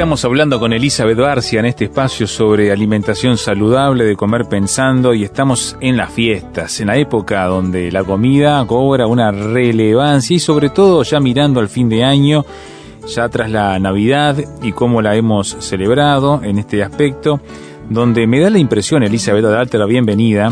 Estamos 0.00 0.24
hablando 0.24 0.58
con 0.58 0.72
Elizabeth 0.72 1.18
Barcia 1.18 1.60
en 1.60 1.66
este 1.66 1.84
espacio 1.84 2.26
sobre 2.26 2.72
alimentación 2.72 3.36
saludable, 3.36 4.04
de 4.04 4.16
comer 4.16 4.46
pensando, 4.48 5.12
y 5.12 5.24
estamos 5.24 5.76
en 5.82 5.98
las 5.98 6.10
fiestas, 6.10 6.80
en 6.80 6.86
la 6.86 6.96
época 6.96 7.44
donde 7.44 7.92
la 7.92 8.02
comida 8.02 8.64
cobra 8.66 9.06
una 9.06 9.30
relevancia 9.30 10.34
y 10.34 10.40
sobre 10.40 10.70
todo 10.70 11.02
ya 11.02 11.20
mirando 11.20 11.60
al 11.60 11.68
fin 11.68 11.90
de 11.90 12.02
año, 12.02 12.46
ya 13.14 13.28
tras 13.28 13.50
la 13.50 13.78
Navidad 13.78 14.38
y 14.62 14.72
cómo 14.72 15.02
la 15.02 15.16
hemos 15.16 15.58
celebrado 15.60 16.40
en 16.42 16.58
este 16.58 16.82
aspecto, 16.82 17.42
donde 17.90 18.26
me 18.26 18.40
da 18.40 18.48
la 18.48 18.58
impresión, 18.58 19.02
Elizabeth, 19.02 19.44
de 19.44 19.50
darte 19.50 19.76
la 19.76 19.84
bienvenida, 19.84 20.50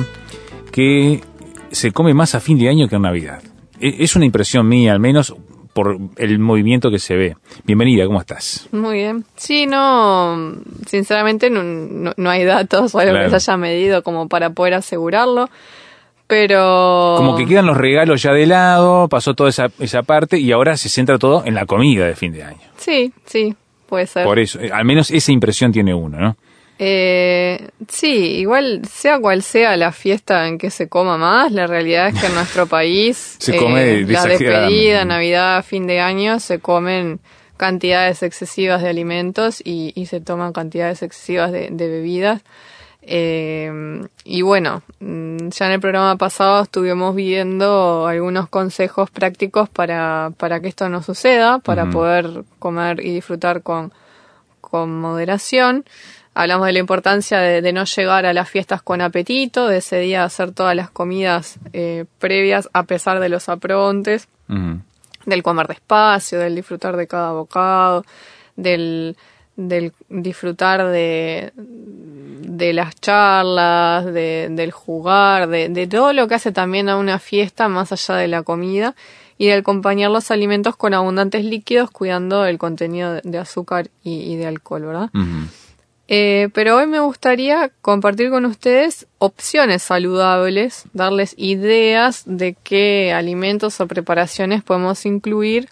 que 0.71 1.23
se 1.71 1.91
come 1.93 2.13
más 2.13 2.35
a 2.35 2.41
fin 2.41 2.59
de 2.59 2.69
año 2.69 2.87
que 2.87 2.97
en 2.97 3.03
Navidad. 3.03 3.43
E-, 3.81 3.97
es 4.01 4.15
una 4.15 4.27
impresión 4.27 4.69
mía, 4.69 4.93
al 4.93 5.01
menos 5.01 5.35
por 5.79 5.97
el 6.17 6.41
movimiento 6.41 6.91
que 6.91 6.99
se 6.99 7.15
ve. 7.15 7.37
Bienvenida, 7.63 8.05
¿cómo 8.05 8.19
estás? 8.19 8.69
Muy 8.73 8.97
bien. 8.97 9.25
Sí, 9.37 9.65
no, 9.65 10.57
sinceramente 10.89 11.51
no, 11.51 11.63
no, 12.17 12.31
hay 12.31 12.43
datos 12.43 12.97
o 12.97 12.99
algo 12.99 13.17
que 13.17 13.29
se 13.31 13.37
haya 13.37 13.57
medido 13.57 14.03
como 14.03 14.27
para 14.27 14.51
poder 14.51 14.75
asegurarlo, 14.75 15.49
pero... 16.27 17.15
Como 17.17 17.37
que 17.37 17.47
quedan 17.47 17.67
los 17.67 17.77
regalos 17.77 18.21
ya 18.21 18.33
de 18.33 18.47
lado, 18.47 19.07
pasó 19.07 19.35
toda 19.35 19.51
esa, 19.51 19.71
esa 19.79 20.03
parte 20.03 20.41
y 20.41 20.51
ahora 20.51 20.77
se 20.77 20.89
centra 20.89 21.17
todo 21.17 21.45
en 21.47 21.55
la 21.55 21.65
comida 21.65 22.07
de 22.07 22.17
fin 22.17 22.33
de 22.33 22.43
año. 22.43 22.59
Sí, 22.77 23.13
sí, 23.25 23.55
puede 23.87 24.09
ser. 24.09 24.25
Por 24.25 24.41
eso, 24.41 24.59
eh, 24.59 24.73
al 24.73 24.85
menos 24.85 25.13
esa 25.13 25.31
impresión 25.31 25.71
tiene 25.71 25.95
uno, 25.95 26.19
¿no? 26.19 26.37
Eh, 26.81 27.71
sí, 27.89 28.37
igual 28.37 28.83
sea 28.89 29.19
cual 29.19 29.43
sea 29.43 29.77
la 29.77 29.91
fiesta 29.91 30.47
en 30.47 30.59
que 30.59 30.71
se 30.71 30.89
coma 30.89 31.19
más, 31.19 31.51
la 31.51 31.67
realidad 31.67 32.09
es 32.09 32.21
que 32.21 32.27
en 32.27 32.35
nuestro 32.35 32.67
país 32.69 33.37
se 33.39 33.57
come 33.57 34.01
eh, 34.01 34.07
la 34.07 34.25
despedida, 34.25 35.05
Navidad, 35.05 35.65
fin 35.65 35.89
de 35.89 36.01
año, 36.01 36.39
se 36.39 36.61
comen 36.61 37.19
cantidades 37.57 38.23
excesivas 38.23 38.81
de 38.81 38.89
alimentos 38.89 39.61
y, 39.65 39.93
se 40.07 40.21
toman 40.21 40.53
cantidades 40.53 41.03
excesivas 41.03 41.51
de, 41.51 41.71
bebidas. 41.71 42.43
Eh, 43.03 44.01
y 44.23 44.43
bueno, 44.43 44.83
mm, 45.01 45.49
ya 45.49 45.67
en 45.67 45.73
el 45.73 45.81
programa 45.81 46.17
pasado 46.17 46.63
estuvimos 46.63 47.17
viendo 47.17 48.07
algunos 48.07 48.49
consejos 48.49 49.11
prácticos 49.11 49.69
para, 49.69 50.31
para 50.37 50.61
que 50.61 50.69
esto 50.69 50.89
no 50.89 51.03
suceda, 51.03 51.59
para 51.59 51.91
poder 51.91 52.45
comer 52.61 53.05
y 53.05 53.13
disfrutar 53.13 53.63
con, 53.63 53.93
con 54.61 55.01
moderación. 55.01 55.85
Hablamos 56.39 56.69
de 56.69 56.73
la 56.73 56.79
importancia 56.79 57.41
de, 57.41 57.73
no 57.73 57.83
llegar 57.83 58.25
a 58.25 58.33
las 58.33 58.49
fiestas 58.49 58.81
con 58.81 59.01
apetito, 59.01 59.67
de 59.67 59.79
ese 59.79 59.99
día 59.99 60.23
hacer 60.23 60.53
todas 60.53 60.77
las 60.77 60.89
comidas 60.89 61.59
eh, 61.73 62.05
previas 62.21 62.69
a 62.73 62.85
pesar 62.85 63.19
de 63.19 63.29
los 63.29 63.49
aprontes, 63.49 64.29
del 65.27 65.43
comer 65.43 65.67
despacio, 65.67 66.39
del 66.39 66.55
disfrutar 66.55 66.97
de 66.97 67.09
cada 67.09 67.33
bocado, 67.33 68.05
del, 68.55 69.17
del 69.57 69.93
disfrutar 70.09 70.87
de, 70.87 71.53
de 71.57 72.73
las 72.73 72.95
charlas, 73.01 74.05
de, 74.05 74.47
del 74.49 74.71
jugar, 74.71 75.49
de, 75.49 75.69
de, 75.69 75.89
todo 75.89 76.13
lo 76.13 76.29
que 76.29 76.37
hace 76.37 76.53
también 76.53 76.89
a 76.89 76.99
una 76.99 77.19
fiesta 77.19 77.67
más 77.67 77.91
allá 77.91 78.15
de 78.15 78.29
la 78.29 78.45
comida 78.45 78.95
y 79.39 79.49
de 79.49 79.55
acompañar 79.55 80.13
los 80.13 80.31
alimentos 80.31 80.77
con 80.77 80.95
abundantes 80.95 81.45
líquidos 81.45 81.91
cuidando 81.91 82.47
el 82.47 82.59
contenido 82.59 83.21
de 83.25 83.39
azúcar 83.39 83.91
y, 84.05 84.37
de 84.37 84.47
alcohol, 84.47 84.85
¿verdad? 84.85 85.11
Eh, 86.11 86.49
pero 86.55 86.77
hoy 86.79 86.87
me 86.87 87.01
gustaría 87.01 87.71
compartir 87.83 88.31
con 88.31 88.47
ustedes 88.47 89.07
opciones 89.19 89.83
saludables, 89.83 90.85
darles 90.95 91.35
ideas 91.37 92.23
de 92.25 92.57
qué 92.63 93.13
alimentos 93.13 93.79
o 93.83 93.87
preparaciones 93.87 94.63
podemos 94.63 95.05
incluir 95.05 95.69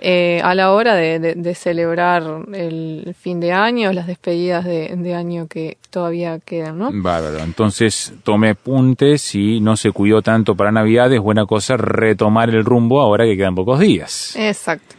eh, 0.00 0.40
a 0.42 0.56
la 0.56 0.72
hora 0.72 0.94
de, 0.96 1.54
celebrar 1.54 2.24
el 2.52 3.14
fin 3.18 3.38
de 3.38 3.52
año, 3.52 3.92
las 3.92 4.08
despedidas 4.08 4.64
de, 4.64 5.14
año 5.14 5.46
que 5.46 5.78
todavía 5.90 6.40
quedan, 6.40 6.78
¿no? 6.78 6.90
Bárbaro. 6.92 7.38
Entonces, 7.38 8.12
tome 8.24 8.50
apuntes 8.50 9.22
si 9.22 9.60
no 9.60 9.76
se 9.76 9.92
cuidó 9.92 10.20
tanto 10.20 10.56
para 10.56 10.72
Navidad, 10.72 11.12
es 11.12 11.20
buena 11.20 11.46
cosa 11.46 11.76
retomar 11.76 12.50
el 12.50 12.64
rumbo 12.64 13.00
ahora 13.00 13.24
que 13.24 13.36
quedan 13.36 13.54
pocos 13.54 13.78
días. 13.78 14.34
Exacto. 14.36 14.96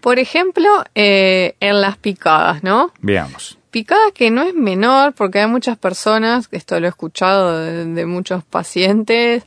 Por 0.00 0.20
ejemplo, 0.20 0.68
eh, 0.94 1.56
en 1.58 1.80
las 1.80 1.98
picadas, 1.98 2.62
¿no? 2.62 2.92
Veamos 3.00 3.58
picada 3.76 4.10
que 4.14 4.30
no 4.30 4.40
es 4.40 4.54
menor, 4.54 5.12
porque 5.12 5.40
hay 5.40 5.48
muchas 5.48 5.76
personas, 5.76 6.48
esto 6.50 6.80
lo 6.80 6.86
he 6.86 6.88
escuchado 6.88 7.58
de, 7.58 8.06
muchos 8.06 8.42
pacientes. 8.42 9.42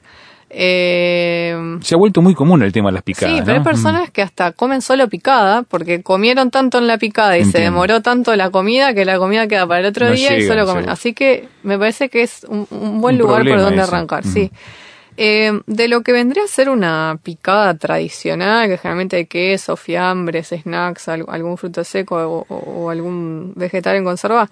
Eh, 0.51 1.79
se 1.81 1.95
ha 1.95 1.97
vuelto 1.97 2.21
muy 2.21 2.35
común 2.35 2.61
el 2.61 2.71
tema 2.71 2.89
de 2.89 2.93
las 2.93 3.01
picadas. 3.01 3.35
Sí, 3.35 3.41
pero 3.43 3.57
hay 3.57 3.63
personas 3.63 4.11
que 4.11 4.21
hasta 4.21 4.51
comen 4.51 4.83
solo 4.83 5.09
picada, 5.09 5.63
porque 5.63 6.03
comieron 6.03 6.51
tanto 6.51 6.77
en 6.77 6.85
la 6.85 6.99
picada 6.99 7.39
y 7.39 7.45
se 7.45 7.57
demoró 7.59 8.03
tanto 8.03 8.35
la 8.35 8.51
comida 8.51 8.93
que 8.93 9.03
la 9.03 9.17
comida 9.17 9.47
queda 9.47 9.65
para 9.65 9.79
el 9.79 9.87
otro 9.87 10.11
día 10.11 10.37
y 10.37 10.45
solo 10.45 10.67
comen. 10.67 10.89
Así 10.89 11.13
que 11.13 11.49
me 11.63 11.79
parece 11.79 12.09
que 12.09 12.21
es 12.21 12.45
un, 12.47 13.01
buen 13.01 13.17
lugar 13.17 13.43
por 13.47 13.59
donde 13.59 13.81
arrancar, 13.81 14.27
sí. 14.27 14.51
Eh, 15.21 15.51
de 15.65 15.89
lo 15.89 16.01
que 16.01 16.13
vendría 16.13 16.45
a 16.45 16.47
ser 16.47 16.69
una 16.69 17.19
picada 17.21 17.77
tradicional, 17.77 18.69
que 18.69 18.77
generalmente 18.77 19.17
hay 19.17 19.25
queso, 19.25 19.75
fiambres, 19.75 20.47
snacks, 20.47 21.09
algún 21.09 21.57
fruto 21.57 21.83
seco 21.83 22.45
o, 22.47 22.89
algún 22.89 23.51
vegetal 23.57 23.97
en 23.97 24.05
conserva, 24.05 24.49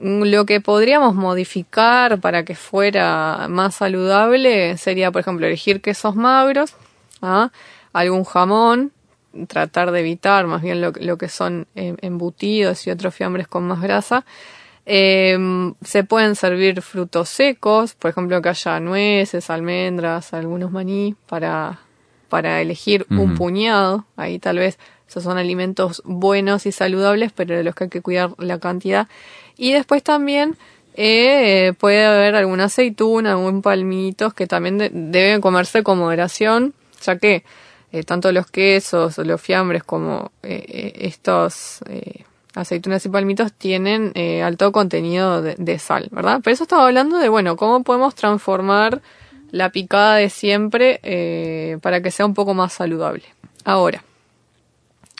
mm, 0.00 0.22
lo 0.26 0.46
que 0.46 0.60
podríamos 0.60 1.16
modificar 1.16 2.20
para 2.20 2.44
que 2.44 2.54
fuera 2.54 3.48
más 3.50 3.74
saludable 3.74 4.76
sería, 4.78 5.10
por 5.10 5.22
ejemplo, 5.22 5.44
elegir 5.44 5.80
quesos 5.80 6.14
magros, 6.14 6.76
¿ah? 7.20 7.50
algún 7.92 8.22
jamón, 8.22 8.92
tratar 9.48 9.90
de 9.90 9.98
evitar 10.00 10.46
más 10.46 10.62
bien 10.62 10.80
lo, 10.80 10.92
lo 11.00 11.18
que 11.18 11.28
son 11.28 11.66
eh, 11.74 11.96
embutidos 12.00 12.86
y 12.86 12.90
otros 12.92 13.12
fiambres 13.12 13.48
con 13.48 13.64
más 13.66 13.82
grasa, 13.82 14.24
eh, 14.86 15.38
se 15.82 16.04
pueden 16.04 16.36
servir 16.36 16.82
frutos 16.82 17.28
secos, 17.28 17.94
por 17.94 18.10
ejemplo 18.10 18.40
que 18.42 18.50
haya 18.50 18.80
nueces, 18.80 19.48
almendras, 19.50 20.34
algunos 20.34 20.70
maní 20.70 21.16
para, 21.26 21.80
para 22.28 22.60
elegir 22.60 23.06
un 23.10 23.34
puñado. 23.34 24.04
Ahí 24.16 24.38
tal 24.38 24.58
vez 24.58 24.78
esos 25.08 25.24
son 25.24 25.38
alimentos 25.38 26.02
buenos 26.04 26.66
y 26.66 26.72
saludables, 26.72 27.32
pero 27.32 27.56
de 27.56 27.64
los 27.64 27.74
que 27.74 27.84
hay 27.84 27.90
que 27.90 28.02
cuidar 28.02 28.30
la 28.38 28.58
cantidad. 28.58 29.08
Y 29.56 29.72
después 29.72 30.02
también 30.02 30.56
eh, 30.94 31.72
puede 31.78 32.04
haber 32.04 32.34
alguna 32.36 32.64
aceituna, 32.64 33.32
algún 33.32 33.62
palmitos 33.62 34.34
que 34.34 34.46
también 34.46 34.78
deben 35.10 35.40
comerse 35.40 35.82
con 35.82 35.98
moderación, 35.98 36.74
ya 37.02 37.18
que 37.18 37.44
eh, 37.92 38.02
tanto 38.02 38.32
los 38.32 38.50
quesos, 38.50 39.16
los 39.18 39.40
fiambres 39.40 39.82
como 39.82 40.32
eh, 40.42 40.92
estos 40.96 41.80
aceitunas 42.54 43.04
y 43.04 43.08
palmitos 43.08 43.52
tienen 43.52 44.12
eh, 44.14 44.42
alto 44.42 44.72
contenido 44.72 45.42
de, 45.42 45.78
sal, 45.78 46.08
¿verdad? 46.10 46.40
Pero 46.42 46.54
eso 46.54 46.64
estaba 46.64 46.86
hablando 46.86 47.18
de, 47.18 47.28
bueno, 47.28 47.56
cómo 47.56 47.82
podemos 47.82 48.14
transformar 48.14 49.02
la 49.50 49.70
picada 49.70 50.16
de 50.16 50.30
siempre 50.30 51.00
eh, 51.02 51.78
para 51.82 52.00
que 52.00 52.10
sea 52.10 52.26
un 52.26 52.34
poco 52.34 52.54
más 52.54 52.72
saludable. 52.72 53.24
Ahora, 53.64 54.04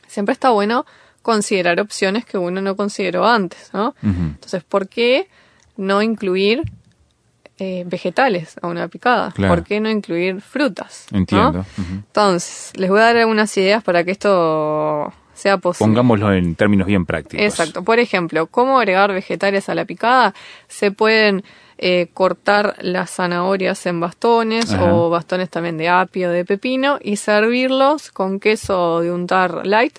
siempre 0.06 0.32
está 0.32 0.50
bueno 0.50 0.86
considerar 1.22 1.80
opciones 1.80 2.24
que 2.24 2.38
uno 2.38 2.60
no 2.60 2.76
consideró 2.76 3.26
antes, 3.26 3.70
¿no? 3.72 3.94
Entonces, 4.02 4.62
¿por 4.62 4.88
qué 4.88 5.28
no 5.76 6.02
incluir 6.02 6.62
eh, 7.58 7.84
vegetales 7.86 8.56
a 8.60 8.66
una 8.66 8.88
picada? 8.88 9.30
¿Por 9.30 9.64
qué 9.64 9.80
no 9.80 9.88
incluir 9.88 10.40
frutas? 10.40 11.06
Entiendo. 11.10 11.64
Entonces, 11.78 12.72
les 12.76 12.90
voy 12.90 13.00
a 13.00 13.04
dar 13.04 13.16
algunas 13.16 13.56
ideas 13.56 13.82
para 13.82 14.04
que 14.04 14.10
esto 14.10 15.12
sea 15.34 15.58
posible. 15.58 15.90
Pongámoslo 15.90 16.32
en 16.32 16.54
términos 16.54 16.86
bien 16.86 17.04
prácticos. 17.06 17.44
Exacto. 17.44 17.84
Por 17.84 17.98
ejemplo, 17.98 18.46
¿cómo 18.46 18.78
agregar 18.78 19.12
vegetales 19.12 19.68
a 19.68 19.74
la 19.74 19.84
picada? 19.84 20.34
Se 20.68 20.90
pueden 20.90 21.44
eh, 21.76 22.08
cortar 22.14 22.76
las 22.80 23.10
zanahorias 23.10 23.84
en 23.86 23.98
bastones 23.98 24.72
o 24.80 25.10
bastones 25.10 25.50
también 25.50 25.76
de 25.76 25.88
apio, 25.88 26.30
de 26.30 26.44
pepino 26.44 26.98
y 27.02 27.16
servirlos 27.16 28.12
con 28.12 28.38
queso 28.38 29.00
de 29.00 29.12
untar 29.12 29.66
light. 29.66 29.98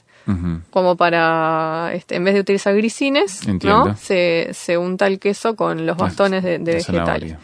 Como 0.71 0.95
para, 0.95 1.91
este, 1.93 2.15
en 2.15 2.23
vez 2.23 2.33
de 2.33 2.39
utilizar 2.39 2.75
grisines, 2.75 3.47
¿no? 3.63 3.95
Se, 3.95 4.49
se 4.53 4.75
unta 4.75 5.05
el 5.05 5.19
queso 5.19 5.55
con 5.55 5.85
los 5.85 5.95
bastones 5.97 6.43
de, 6.43 6.57
vegetales. 6.57 7.35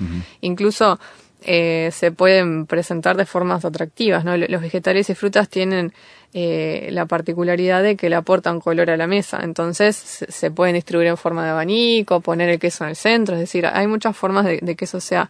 Incluso 0.42 1.00
eh, 1.42 1.90
se 1.92 2.12
pueden 2.12 2.68
presentar 2.68 3.18
de 3.18 3.26
formas 3.26 3.66
atractivas. 3.66 4.24
¿no? 4.24 4.38
Los 4.38 4.62
vegetales 4.62 5.10
y 5.10 5.16
frutas 5.16 5.50
tienen 5.50 5.94
eh, 6.34 6.90
la 6.92 7.08
particularidad 7.08 7.84
de 7.84 7.96
que 7.96 8.10
le 8.10 8.16
aportan 8.16 8.60
color 8.60 8.90
a 8.90 8.98
la 8.98 9.08
mesa. 9.08 9.40
Entonces 9.44 9.96
se 9.96 10.52
pueden 10.52 10.76
distribuir 10.76 11.08
en 11.08 11.18
forma 11.18 11.44
de 11.44 11.50
abanico, 11.50 12.22
poner 12.22 12.50
el 12.50 12.60
queso 12.60 12.84
en 12.84 12.92
el 12.92 12.96
centro, 12.96 13.36
es 13.36 13.42
decir, 13.42 13.66
hay 13.66 13.88
muchas 13.88 14.16
formas 14.16 14.46
de, 14.46 14.76
que 14.76 14.86
eso 14.86 15.00
sea 15.00 15.30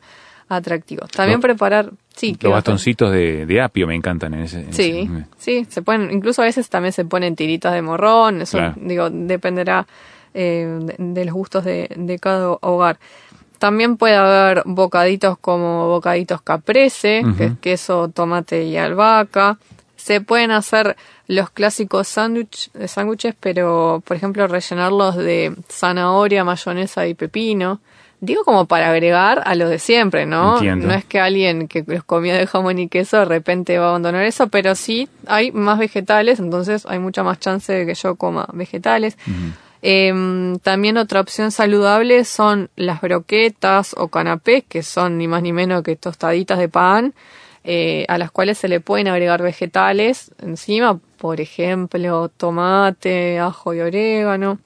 atractivo. 0.50 1.08
También 1.08 1.40
preparar, 1.40 1.92
sí, 2.14 2.38
los 2.42 2.52
bastoncitos 2.52 3.12
de, 3.12 3.62
apio 3.62 3.88
me 3.88 3.96
encantan 3.96 4.34
en 4.34 4.42
ese. 4.42 4.72
sí, 4.72 5.10
sí, 5.38 5.66
se 5.70 5.82
pueden, 5.82 6.12
incluso 6.12 6.42
a 6.42 6.46
veces 6.46 6.70
también 6.70 6.92
se 6.92 7.06
ponen 7.06 7.36
tiritas 7.36 7.74
de 7.74 7.82
morrón. 7.82 8.42
Eso, 8.42 8.60
digo, 8.76 9.10
dependerá 9.10 9.88
eh, 10.34 10.78
de, 10.98 11.26
los 11.26 11.34
gustos 11.34 11.64
de, 11.64 11.90
de 11.96 12.20
cada 12.20 12.52
hogar. 12.52 13.00
También 13.62 13.96
puede 13.96 14.16
haber 14.16 14.64
bocaditos 14.66 15.38
como 15.38 15.88
bocaditos 15.88 16.42
caprese, 16.42 17.22
que 17.38 17.46
es 17.46 17.54
queso, 17.62 18.10
tomate 18.10 18.64
y 18.64 18.76
albahaca. 18.76 19.60
Se 19.96 20.20
pueden 20.20 20.50
hacer 20.50 20.96
los 21.28 21.52
clásicos 21.52 22.08
sándwiches, 22.08 23.36
pero 23.40 24.02
por 24.04 24.18
ejemplo 24.18 24.48
rellenarlos 24.48 25.16
de 25.16 25.56
zanahoria, 25.70 26.44
mayonesa 26.44 27.06
y 27.06 27.14
pepino. 27.14 27.82
Digo 28.20 28.44
como 28.46 28.66
para 28.66 28.90
agregar 28.90 29.44
a 29.46 29.54
lo 29.54 29.70
de 29.70 29.78
siempre, 29.78 30.26
¿no? 30.26 30.60
No 30.60 30.94
es 30.96 31.06
que 31.06 31.20
alguien 31.20 31.68
que 31.68 31.84
los 31.86 32.04
comía 32.04 32.36
de 32.36 32.48
jamón 32.48 32.80
y 32.80 32.90
queso 32.90 33.20
de 33.20 33.26
repente 33.26 33.78
va 33.78 33.86
a 33.86 33.90
abandonar 33.90 34.26
eso, 34.26 34.48
pero 34.48 34.74
sí 34.74 35.08
hay 35.28 35.52
más 35.52 35.78
vegetales, 35.78 36.40
entonces 36.40 36.88
hay 36.88 36.98
mucha 36.98 37.22
más 37.22 37.40
chance 37.40 37.72
de 37.72 37.86
que 37.86 37.94
yo 37.94 38.16
coma 38.16 38.48
vegetales. 38.54 39.18
Em, 39.82 40.60
también 40.60 40.98
otra 40.98 41.22
opción 41.22 41.52
saludable 41.52 42.24
son 42.24 42.70
las 42.76 43.02
broquetas 43.02 43.96
o 43.98 44.10
canapés, 44.10 44.64
que 44.68 44.84
son 44.84 45.18
ni 45.18 45.28
más 45.28 45.42
ni 45.42 45.54
menos 45.54 45.82
que 45.82 45.96
tostaditas 45.96 46.60
de 46.60 46.70
pan, 46.70 47.14
eh, 47.64 48.06
a 48.08 48.18
las 48.18 48.32
cuales 48.32 48.58
se 48.58 48.68
le 48.68 48.80
pueden 48.80 49.08
agregar 49.08 49.42
vegetales 49.42 50.32
encima, 50.42 51.00
por 51.18 51.42
ejemplo, 51.42 52.30
tomate, 52.30 53.40
ajo 53.40 53.74
y 53.74 53.82
orégano. 53.82 54.60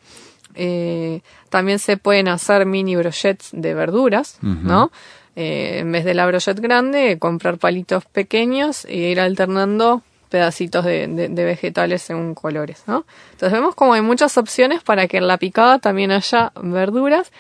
Eh, 0.54 1.22
también 1.50 1.80
se 1.80 1.98
pueden 1.98 2.28
hacer 2.28 2.66
mini 2.66 2.96
brochets 2.96 3.50
de 3.52 3.74
verduras, 3.74 4.38
¿no? 4.42 4.92
Eh, 5.36 5.80
en 5.80 5.92
vez 5.92 6.06
de 6.06 6.14
la 6.14 6.26
brochette 6.26 6.62
grande, 6.62 7.18
comprar 7.20 7.58
palitos 7.58 8.06
pequeños 8.06 8.86
e 8.86 9.12
ir 9.12 9.20
alternando 9.20 10.02
pedacitos 10.30 10.86
de, 10.86 11.28
vegetales 11.34 12.02
según 12.02 12.36
colores, 12.36 12.84
¿no? 12.88 13.06
Entonces 13.32 13.52
vemos 13.52 13.76
como 13.76 13.94
hay 13.94 14.02
muchas 14.02 14.38
opciones 14.38 14.84
para 14.84 15.08
que 15.08 15.18
en 15.18 15.28
la 15.28 15.38
picada 15.38 15.80
también 15.80 16.12
haya 16.12 16.52
verduras 16.62 17.32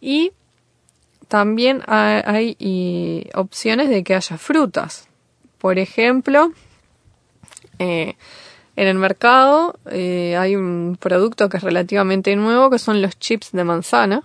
y 0.00 0.32
también 1.28 1.82
hay, 1.86 3.28
opciones 3.34 3.88
de 3.88 4.02
que 4.02 4.14
haya 4.14 4.36
frutas. 4.38 5.08
Por 5.58 5.78
ejemplo, 5.78 6.52
eh, 7.78 8.16
en 8.76 8.88
el 8.88 8.96
mercado 8.96 9.78
eh, 9.90 10.36
hay 10.38 10.56
un 10.56 10.96
producto 10.98 11.48
que 11.48 11.58
es 11.58 11.62
relativamente 11.62 12.34
nuevo 12.34 12.70
que 12.70 12.78
son 12.78 13.02
los 13.02 13.18
chips 13.18 13.52
de 13.52 13.64
manzana, 13.64 14.22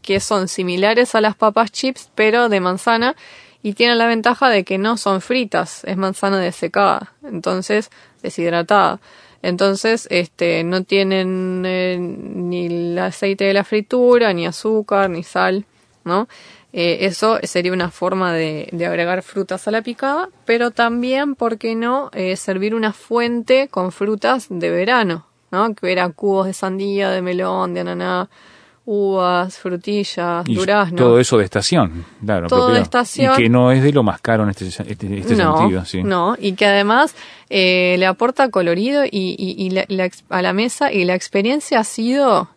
que 0.00 0.20
son 0.20 0.46
similares 0.46 1.16
a 1.16 1.20
las 1.20 1.34
papas 1.34 1.72
chips, 1.72 2.10
pero 2.14 2.48
de 2.48 2.60
manzana 2.60 3.16
y 3.62 3.74
tienen 3.74 3.98
la 3.98 4.06
ventaja 4.06 4.48
de 4.48 4.64
que 4.64 4.78
no 4.78 4.96
son 4.96 5.20
fritas, 5.20 5.84
es 5.84 5.96
manzana 5.96 6.38
desecada, 6.38 7.12
entonces 7.22 7.90
deshidratada. 8.22 9.00
Entonces, 9.42 10.06
este, 10.10 10.64
no 10.64 10.84
tienen 10.84 11.62
eh, 11.64 11.96
ni 11.98 12.66
el 12.66 12.98
aceite 12.98 13.44
de 13.44 13.54
la 13.54 13.64
fritura, 13.64 14.32
ni 14.34 14.46
azúcar, 14.46 15.08
ni 15.08 15.22
sal, 15.22 15.64
¿no? 16.04 16.28
Eh, 16.72 17.06
eso 17.06 17.38
sería 17.42 17.72
una 17.72 17.90
forma 17.90 18.32
de, 18.32 18.68
de, 18.70 18.86
agregar 18.86 19.22
frutas 19.22 19.66
a 19.66 19.70
la 19.70 19.82
picada, 19.82 20.28
pero 20.44 20.70
también, 20.70 21.34
¿por 21.34 21.58
qué 21.58 21.74
no?, 21.74 22.10
eh, 22.12 22.36
servir 22.36 22.74
una 22.74 22.92
fuente 22.92 23.68
con 23.68 23.90
frutas 23.92 24.46
de 24.50 24.70
verano, 24.70 25.26
¿no? 25.50 25.74
Que 25.74 25.86
hubiera 25.86 26.08
cubos 26.10 26.46
de 26.46 26.52
sandía, 26.52 27.10
de 27.10 27.22
melón, 27.22 27.74
de 27.74 27.80
ananá, 27.80 28.28
uvas, 28.92 29.56
frutillas, 29.56 30.44
durazno. 30.44 30.96
Todo 30.96 31.20
eso 31.20 31.38
de 31.38 31.44
estación, 31.44 32.04
claro. 32.24 32.48
Todo 32.48 32.72
de 32.72 32.80
estación. 32.80 33.34
Y 33.34 33.36
que 33.36 33.48
no 33.48 33.70
es 33.70 33.84
de 33.84 33.92
lo 33.92 34.02
más 34.02 34.20
caro 34.20 34.42
en 34.42 34.50
este, 34.50 34.66
este, 34.66 34.82
este 34.90 35.36
sentido, 35.36 35.84
sí. 35.84 36.02
No, 36.02 36.36
y 36.36 36.54
que 36.54 36.66
además 36.66 37.14
eh, 37.50 37.94
le 38.00 38.06
aporta 38.06 38.50
colorido 38.50 39.04
y, 39.04 39.08
y, 39.12 39.70
a 40.28 40.42
la 40.42 40.52
mesa 40.52 40.92
y 40.92 41.04
la 41.04 41.14
experiencia 41.14 41.78
ha 41.78 41.84
sido 41.84 42.48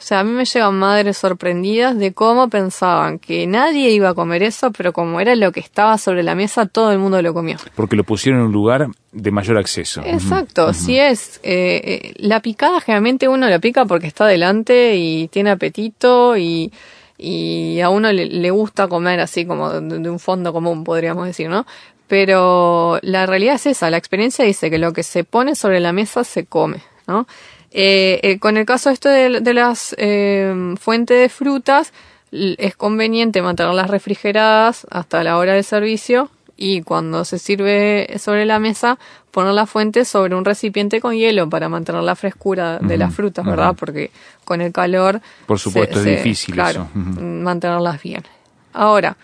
o 0.00 0.02
sea, 0.02 0.20
a 0.20 0.24
mí 0.24 0.30
me 0.30 0.46
llegan 0.46 0.78
madres 0.78 1.18
sorprendidas 1.18 1.98
de 1.98 2.14
cómo 2.14 2.48
pensaban 2.48 3.18
que 3.18 3.46
nadie 3.46 3.90
iba 3.90 4.08
a 4.08 4.14
comer 4.14 4.42
eso, 4.42 4.72
pero 4.72 4.94
como 4.94 5.20
era 5.20 5.36
lo 5.36 5.52
que 5.52 5.60
estaba 5.60 5.98
sobre 5.98 6.22
la 6.22 6.34
mesa, 6.34 6.64
todo 6.64 6.90
el 6.90 6.98
mundo 6.98 7.20
lo 7.20 7.34
comió. 7.34 7.58
Porque 7.74 7.96
lo 7.96 8.04
pusieron 8.04 8.40
en 8.40 8.46
un 8.46 8.52
lugar 8.52 8.88
de 9.12 9.30
mayor 9.30 9.58
acceso. 9.58 10.00
Exacto, 10.06 10.72
si 10.72 10.98
es. 10.98 11.38
Eh, 11.42 11.82
eh, 11.84 12.14
la 12.16 12.40
picada 12.40 12.80
generalmente 12.80 13.28
uno 13.28 13.46
la 13.46 13.58
pica 13.58 13.84
porque 13.84 14.06
está 14.06 14.26
delante 14.26 14.96
y 14.96 15.28
tiene 15.28 15.50
apetito 15.50 16.34
y, 16.38 16.72
y 17.18 17.82
a 17.82 17.90
uno 17.90 18.10
le, 18.10 18.50
gusta 18.50 18.88
comer 18.88 19.20
así 19.20 19.44
como 19.44 19.68
de, 19.68 20.08
un 20.08 20.18
fondo 20.18 20.54
común, 20.54 20.82
podríamos 20.82 21.26
decir, 21.26 21.50
¿no? 21.50 21.66
Pero 22.08 22.98
la 23.02 23.26
realidad 23.26 23.56
es 23.56 23.66
esa, 23.66 23.90
la 23.90 23.98
experiencia 23.98 24.46
dice 24.46 24.70
que 24.70 24.78
lo 24.78 24.94
que 24.94 25.02
se 25.02 25.24
pone 25.24 25.54
sobre 25.54 25.78
la 25.78 25.92
mesa 25.92 26.24
se 26.24 26.46
come, 26.46 26.78
¿no? 27.06 27.26
Eh, 27.72 28.20
eh, 28.22 28.38
con 28.38 28.56
el 28.56 28.66
caso 28.66 28.90
esto 28.90 29.08
de, 29.08 29.40
de 29.40 29.54
las 29.54 29.94
eh, 29.98 30.74
fuentes 30.78 31.20
de 31.20 31.28
frutas, 31.28 31.92
es 32.32 32.76
conveniente 32.76 33.42
mantenerlas 33.42 33.90
refrigeradas 33.90 34.86
hasta 34.90 35.24
la 35.24 35.36
hora 35.36 35.54
de 35.54 35.62
servicio 35.62 36.30
y 36.56 36.82
cuando 36.82 37.24
se 37.24 37.38
sirve 37.38 38.18
sobre 38.18 38.44
la 38.44 38.58
mesa 38.58 38.98
poner 39.30 39.54
la 39.54 39.66
fuente 39.66 40.04
sobre 40.04 40.34
un 40.34 40.44
recipiente 40.44 41.00
con 41.00 41.14
hielo 41.14 41.48
para 41.48 41.68
mantener 41.68 42.02
la 42.02 42.14
frescura 42.14 42.78
de 42.78 42.98
las 42.98 43.14
frutas, 43.14 43.44
¿verdad? 43.44 43.74
Porque 43.78 44.10
con 44.44 44.60
el 44.60 44.72
calor... 44.72 45.20
Por 45.46 45.58
supuesto, 45.58 46.00
es 46.00 46.04
difícil 46.04 46.54
claro, 46.54 46.88
mantenerlas 46.94 48.02
bien. 48.02 48.24
Ahora, 48.72 49.16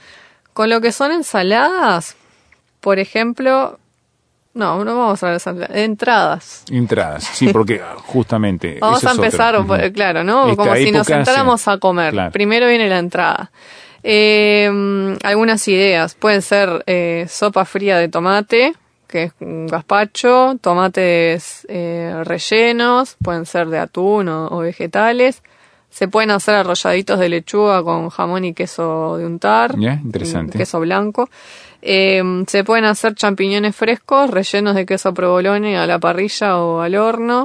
con 0.53 0.71
lo 0.71 0.81
que 0.81 0.91
son 0.93 1.13
ensaladas, 1.13 2.17
por 2.81 2.99
ejemplo, 2.99 3.79
no, 4.57 4.85
no 4.85 4.97
vamos 4.97 5.23
a 5.23 5.53
ver 5.53 5.77
entradas. 5.77 6.65
Entradas, 6.71 7.25
sí, 7.25 7.49
porque 7.53 7.81
justamente. 8.07 8.79
vamos 8.81 9.05
a 9.05 9.13
empezar, 9.13 9.55
claro, 9.93 10.25
¿no? 10.25 10.57
Como 10.57 10.75
si 10.75 10.91
nos 10.91 11.07
sentáramos 11.07 11.69
a 11.69 11.79
comer. 11.79 12.33
Primero 12.33 12.67
viene 12.67 12.89
la 12.89 12.99
entrada. 12.99 13.51
Eh, 14.03 15.17
algunas 15.25 15.69
ideas. 15.69 16.15
Pueden 16.15 16.41
ser 16.41 16.83
eh, 16.87 17.27
sopa 17.29 17.65
fría 17.67 17.99
de 17.99 18.09
tomate, 18.09 18.73
que 19.07 19.25
es 19.25 19.33
un 19.41 19.67
gazpacho, 19.67 20.57
tomates 20.61 21.67
eh, 21.69 22.23
rellenos, 22.25 23.17
pueden 23.23 23.45
ser 23.45 23.69
de 23.69 23.79
atún 23.79 24.29
o, 24.29 24.59
vegetales. 24.59 25.43
Se 25.91 26.09
pueden 26.09 26.31
hacer 26.31 26.55
arrolladitos 26.55 27.19
de 27.19 27.29
lechuga 27.29 27.83
con 27.83 28.09
jamón 28.09 28.45
y 28.45 28.55
queso 28.55 29.19
de 29.19 29.27
untar. 29.27 29.75
interesante. 29.79 30.57
Queso 30.57 30.81
blanco. 30.81 31.29
Eh, 31.89 32.21
se 32.49 32.65
pueden 32.65 32.85
hacer 32.85 33.15
champiñones 33.15 33.77
frescos 33.77 34.29
rellenos 34.29 34.75
de 34.75 34.85
queso 34.85 35.15
provolone 35.15 35.79
a 35.79 35.87
la 35.87 36.01
parrilla 36.01 36.59
o 36.59 36.81
al 36.81 36.97
horno. 36.97 37.45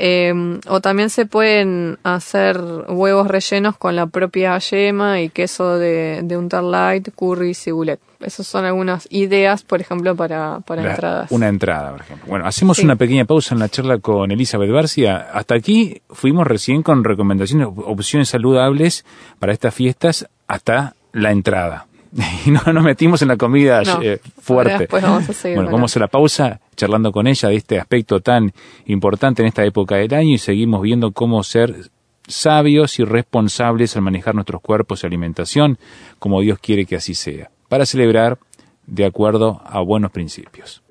Eh, 0.00 0.32
o 0.68 0.80
también 0.80 1.10
se 1.10 1.26
pueden 1.26 1.98
hacer 2.02 2.58
huevos 2.88 3.26
rellenos 3.26 3.76
con 3.76 3.94
la 3.94 4.06
propia 4.06 4.56
yema 4.58 5.20
y 5.20 5.28
queso 5.28 5.76
de, 5.76 6.20
de 6.22 6.36
untar 6.38 6.62
light, 6.62 7.08
curry 7.14 7.50
y 7.50 7.54
cibulet. 7.54 8.00
Esas 8.20 8.46
son 8.46 8.64
algunas 8.64 9.06
ideas, 9.10 9.64
por 9.64 9.80
ejemplo, 9.82 10.16
para, 10.16 10.60
para 10.60 10.92
entradas. 10.92 11.30
Una 11.30 11.48
entrada, 11.48 11.90
por 11.90 12.00
ejemplo. 12.00 12.26
Bueno, 12.26 12.46
hacemos 12.46 12.78
una 12.78 12.96
pequeña 12.96 13.26
pausa 13.26 13.54
en 13.54 13.58
la 13.58 13.68
charla 13.68 13.98
con 13.98 14.30
Elizabeth 14.30 14.70
García. 14.70 15.28
Hasta 15.32 15.56
aquí 15.56 16.00
fuimos 16.08 16.46
recién 16.46 16.82
con 16.82 17.04
recomendaciones, 17.04 17.68
opciones 17.84 18.30
saludables 18.30 19.04
para 19.38 19.52
estas 19.52 19.74
fiestas 19.74 20.26
hasta 20.46 20.94
la 21.12 21.32
entrada. 21.32 21.87
y 22.46 22.50
no 22.50 22.60
nos 22.72 22.84
metimos 22.84 23.22
en 23.22 23.28
la 23.28 23.36
comida 23.36 23.82
eh, 24.02 24.20
fuerte. 24.40 24.88
Vamos 24.90 25.44
a 25.44 25.48
bueno, 25.48 25.70
vamos 25.70 25.96
a 25.96 26.00
la 26.00 26.08
pausa 26.08 26.60
charlando 26.76 27.12
con 27.12 27.26
ella 27.26 27.48
de 27.48 27.56
este 27.56 27.78
aspecto 27.78 28.20
tan 28.20 28.52
importante 28.86 29.42
en 29.42 29.48
esta 29.48 29.64
época 29.64 29.96
del 29.96 30.12
año 30.14 30.34
y 30.34 30.38
seguimos 30.38 30.82
viendo 30.82 31.12
cómo 31.12 31.42
ser 31.42 31.90
sabios 32.26 32.98
y 32.98 33.04
responsables 33.04 33.96
al 33.96 34.02
manejar 34.02 34.34
nuestros 34.34 34.60
cuerpos 34.60 35.02
y 35.02 35.06
alimentación 35.06 35.78
como 36.18 36.40
Dios 36.40 36.58
quiere 36.58 36.86
que 36.86 36.96
así 36.96 37.14
sea, 37.14 37.50
para 37.68 37.86
celebrar 37.86 38.38
de 38.86 39.04
acuerdo 39.04 39.60
a 39.64 39.80
buenos 39.80 40.10
principios. 40.10 40.82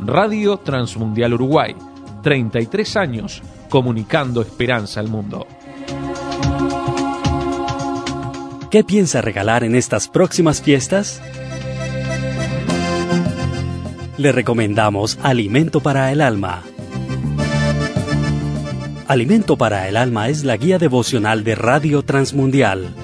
Radio 0.00 0.56
Transmundial 0.56 1.34
Uruguay, 1.34 1.76
33 2.22 2.96
años 2.96 3.42
comunicando 3.68 4.42
esperanza 4.42 4.98
al 4.98 5.08
mundo. 5.08 5.46
¿Qué 8.70 8.84
piensa 8.84 9.20
regalar 9.20 9.64
en 9.64 9.74
estas 9.74 10.06
próximas 10.06 10.62
fiestas? 10.62 11.20
Le 14.16 14.30
recomendamos 14.30 15.18
Alimento 15.24 15.80
para 15.80 16.12
el 16.12 16.20
Alma. 16.20 16.62
Alimento 19.08 19.56
para 19.56 19.88
el 19.88 19.96
Alma 19.96 20.28
es 20.28 20.44
la 20.44 20.56
guía 20.56 20.78
devocional 20.78 21.42
de 21.42 21.56
Radio 21.56 22.04
Transmundial. 22.04 22.94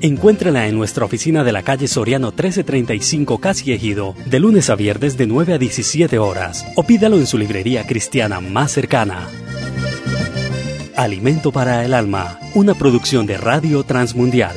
Encuéntrala 0.00 0.68
en 0.68 0.76
nuestra 0.76 1.04
oficina 1.04 1.42
de 1.42 1.50
la 1.50 1.64
calle 1.64 1.88
Soriano 1.88 2.28
1335 2.28 3.40
Casi 3.40 3.72
Ejido, 3.72 4.14
de 4.26 4.38
lunes 4.38 4.70
a 4.70 4.76
viernes 4.76 5.16
de 5.16 5.26
9 5.26 5.54
a 5.54 5.58
17 5.58 6.20
horas, 6.20 6.64
o 6.76 6.84
pídalo 6.84 7.16
en 7.16 7.26
su 7.26 7.36
librería 7.36 7.84
cristiana 7.84 8.40
más 8.40 8.70
cercana. 8.70 9.26
Alimento 10.96 11.52
para 11.52 11.84
el 11.84 11.92
Alma, 11.92 12.38
una 12.54 12.72
producción 12.72 13.26
de 13.26 13.36
Radio 13.36 13.82
Transmundial. 13.82 14.56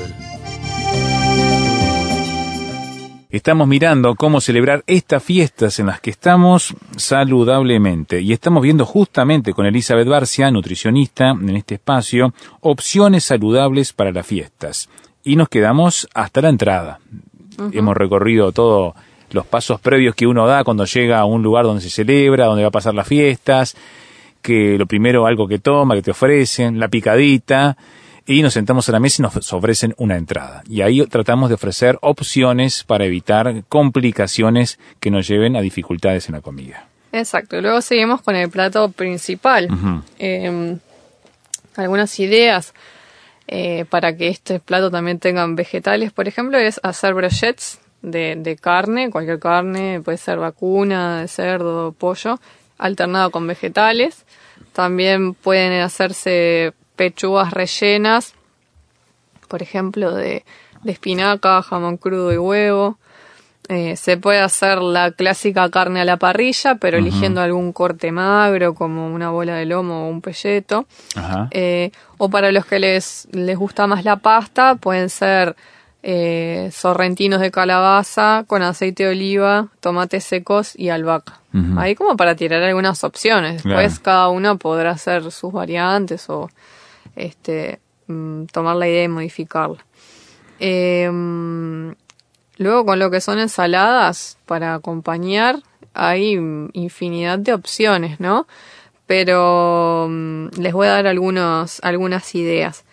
Estamos 3.29 3.67
mirando 3.67 4.15
cómo 4.15 4.39
celebrar 4.39 4.83
estas 4.87 5.21
fiestas 5.21 5.79
en 5.79 5.87
las 5.87 5.99
que 5.99 6.11
estamos 6.11 6.73
saludablemente 6.95 8.21
y 8.21 8.31
estamos 8.31 8.63
viendo 8.63 8.85
justamente 8.85 9.51
con 9.51 9.65
Elizabeth 9.65 10.07
Barcia, 10.07 10.49
nutricionista 10.49 11.31
en 11.31 11.57
este 11.57 11.75
espacio, 11.75 12.33
opciones 12.61 13.25
saludables 13.25 13.91
para 13.91 14.13
las 14.13 14.25
fiestas. 14.25 14.87
Y 15.25 15.35
nos 15.35 15.49
quedamos 15.49 16.07
hasta 16.13 16.41
la 16.41 16.49
entrada. 16.49 17.01
Hemos 17.73 17.97
recorrido 17.97 18.53
todos 18.53 18.93
los 19.31 19.45
pasos 19.45 19.81
previos 19.81 20.15
que 20.15 20.25
uno 20.25 20.47
da 20.47 20.63
cuando 20.63 20.85
llega 20.85 21.19
a 21.19 21.25
un 21.25 21.43
lugar 21.43 21.65
donde 21.65 21.81
se 21.81 21.89
celebra, 21.89 22.45
donde 22.45 22.63
va 22.63 22.69
a 22.69 22.71
pasar 22.71 22.93
las 22.93 23.07
fiestas, 23.07 23.75
que 24.41 24.77
lo 24.77 24.85
primero 24.85 25.25
algo 25.25 25.47
que 25.47 25.59
toma, 25.59 25.95
que 25.95 26.01
te 26.01 26.11
ofrecen, 26.11 26.79
la 26.79 26.87
picadita, 26.87 27.77
y 28.25 28.43
nos 28.43 28.53
sentamos 28.53 28.87
a 28.87 28.91
la 28.91 28.99
mesa 28.99 29.21
y 29.21 29.23
nos 29.23 29.53
ofrecen 29.53 29.95
una 29.97 30.15
entrada. 30.15 30.61
Y 30.69 30.81
ahí 30.81 31.03
tratamos 31.07 31.49
de 31.49 31.55
ofrecer 31.55 31.97
opciones 32.01 32.83
para 32.83 33.05
evitar 33.05 33.63
complicaciones 33.67 34.79
que 34.99 35.09
nos 35.09 35.27
lleven 35.27 35.55
a 35.55 35.61
dificultades 35.61 36.29
en 36.29 36.35
la 36.35 36.41
comida. 36.41 36.87
Exacto. 37.11 37.59
Luego 37.59 37.81
seguimos 37.81 38.21
con 38.21 38.35
el 38.35 38.49
plato 38.49 38.91
principal. 38.91 39.67
Em, 40.19 40.77
algunas 41.75 42.19
ideas 42.19 42.73
eh, 43.47 43.85
para 43.89 44.15
que 44.15 44.27
este 44.27 44.59
plato 44.59 44.91
también 44.91 45.17
tengan 45.17 45.55
vegetales, 45.55 46.11
por 46.11 46.27
ejemplo, 46.27 46.59
es 46.59 46.79
hacer 46.83 47.15
brochettes 47.15 47.79
de, 48.03 48.35
de 48.35 48.55
carne, 48.57 49.09
cualquier 49.09 49.39
carne, 49.39 50.01
puede 50.05 50.19
ser 50.19 50.37
vacuna, 50.37 51.21
de 51.21 51.27
cerdo, 51.27 51.93
pollo, 51.93 52.39
alternado 52.79 53.29
con 53.29 53.45
vegetales. 53.45 54.25
También 54.73 55.35
pueden 55.35 55.81
hacerse 55.81 56.73
pechugas 56.95 57.51
rellenas, 57.51 58.33
por 59.47 59.61
ejemplo, 59.61 60.13
de, 60.13 60.43
espinaca, 60.85 61.61
jamón 61.61 61.97
crudo 61.97 62.33
y 62.33 62.37
huevo. 62.37 62.97
Eh, 63.67 63.95
se 63.97 64.17
puede 64.17 64.39
hacer 64.39 64.81
la 64.81 65.11
clásica 65.11 65.69
carne 65.69 66.01
a 66.01 66.05
la 66.05 66.17
parrilla, 66.17 66.75
pero 66.75 66.97
eligiendo 66.97 67.39
algún 67.39 67.71
corte 67.71 68.11
magro 68.11 68.73
como 68.73 69.13
una 69.13 69.29
bola 69.29 69.55
de 69.55 69.67
lomo 69.67 70.07
o 70.07 70.09
un 70.09 70.21
pelleto. 70.21 70.87
Eh, 71.51 71.91
o 72.17 72.29
para 72.29 72.51
los 72.51 72.65
que 72.65 72.79
les, 72.79 73.27
les 73.31 73.55
gusta 73.55 73.85
más 73.85 74.03
la 74.03 74.15
pasta, 74.15 74.73
pueden 74.75 75.09
ser 75.09 75.55
eh, 76.01 76.69
sorrentinos 76.71 77.41
de 77.41 77.51
calabaza 77.51 78.45
con 78.47 78.61
aceite 78.61 79.03
de 79.03 79.09
oliva, 79.09 79.67
tomates 79.81 80.23
secos 80.23 80.73
y 80.77 80.89
albahaca. 80.89 81.39
Ahí 81.77 81.95
como 81.95 82.15
para 82.15 82.35
tirar 82.35 82.61
algunas 82.61 83.03
opciones. 83.03 83.63
Después 83.63 83.99
cada 83.99 84.29
uno 84.29 84.57
podrá 84.57 84.91
hacer 84.91 85.31
sus 85.31 85.51
variantes 85.51 86.29
o 86.29 86.49
este, 87.15 87.79
mm, 88.07 88.45
tomar 88.45 88.75
la 88.75 88.87
idea 88.87 89.03
y 89.03 89.07
modificarla. 89.07 89.83
Em, 90.59 91.95
luego 92.57 92.85
con 92.85 92.99
lo 92.99 93.09
que 93.09 93.19
son 93.19 93.39
ensaladas 93.39 94.37
para 94.45 94.75
acompañar 94.75 95.63
hay 95.93 96.33
infinidad 96.73 97.39
de 97.39 97.53
opciones, 97.53 98.19
¿no? 98.19 98.47
Pero 99.07 100.07
mm, 100.09 100.47
les 100.59 100.73
voy 100.73 100.87
a 100.87 100.91
dar 100.91 101.07
algunos, 101.07 101.79
algunas 101.81 102.35
ideas. 102.35 102.85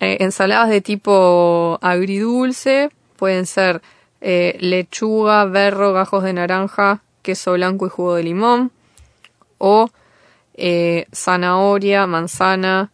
Eh, 0.00 0.18
ensaladas 0.20 0.68
de 0.68 0.80
tipo 0.80 1.78
agridulce 1.80 2.90
pueden 3.16 3.46
ser 3.46 3.80
eh, 4.20 4.56
lechuga, 4.60 5.44
berro, 5.46 5.92
gajos 5.92 6.22
de 6.22 6.32
naranja, 6.32 7.02
queso 7.22 7.52
blanco 7.52 7.86
y 7.86 7.90
jugo 7.90 8.14
de 8.14 8.22
limón. 8.22 8.72
O 9.58 9.88
eh, 10.54 11.06
zanahoria, 11.14 12.06
manzana, 12.06 12.90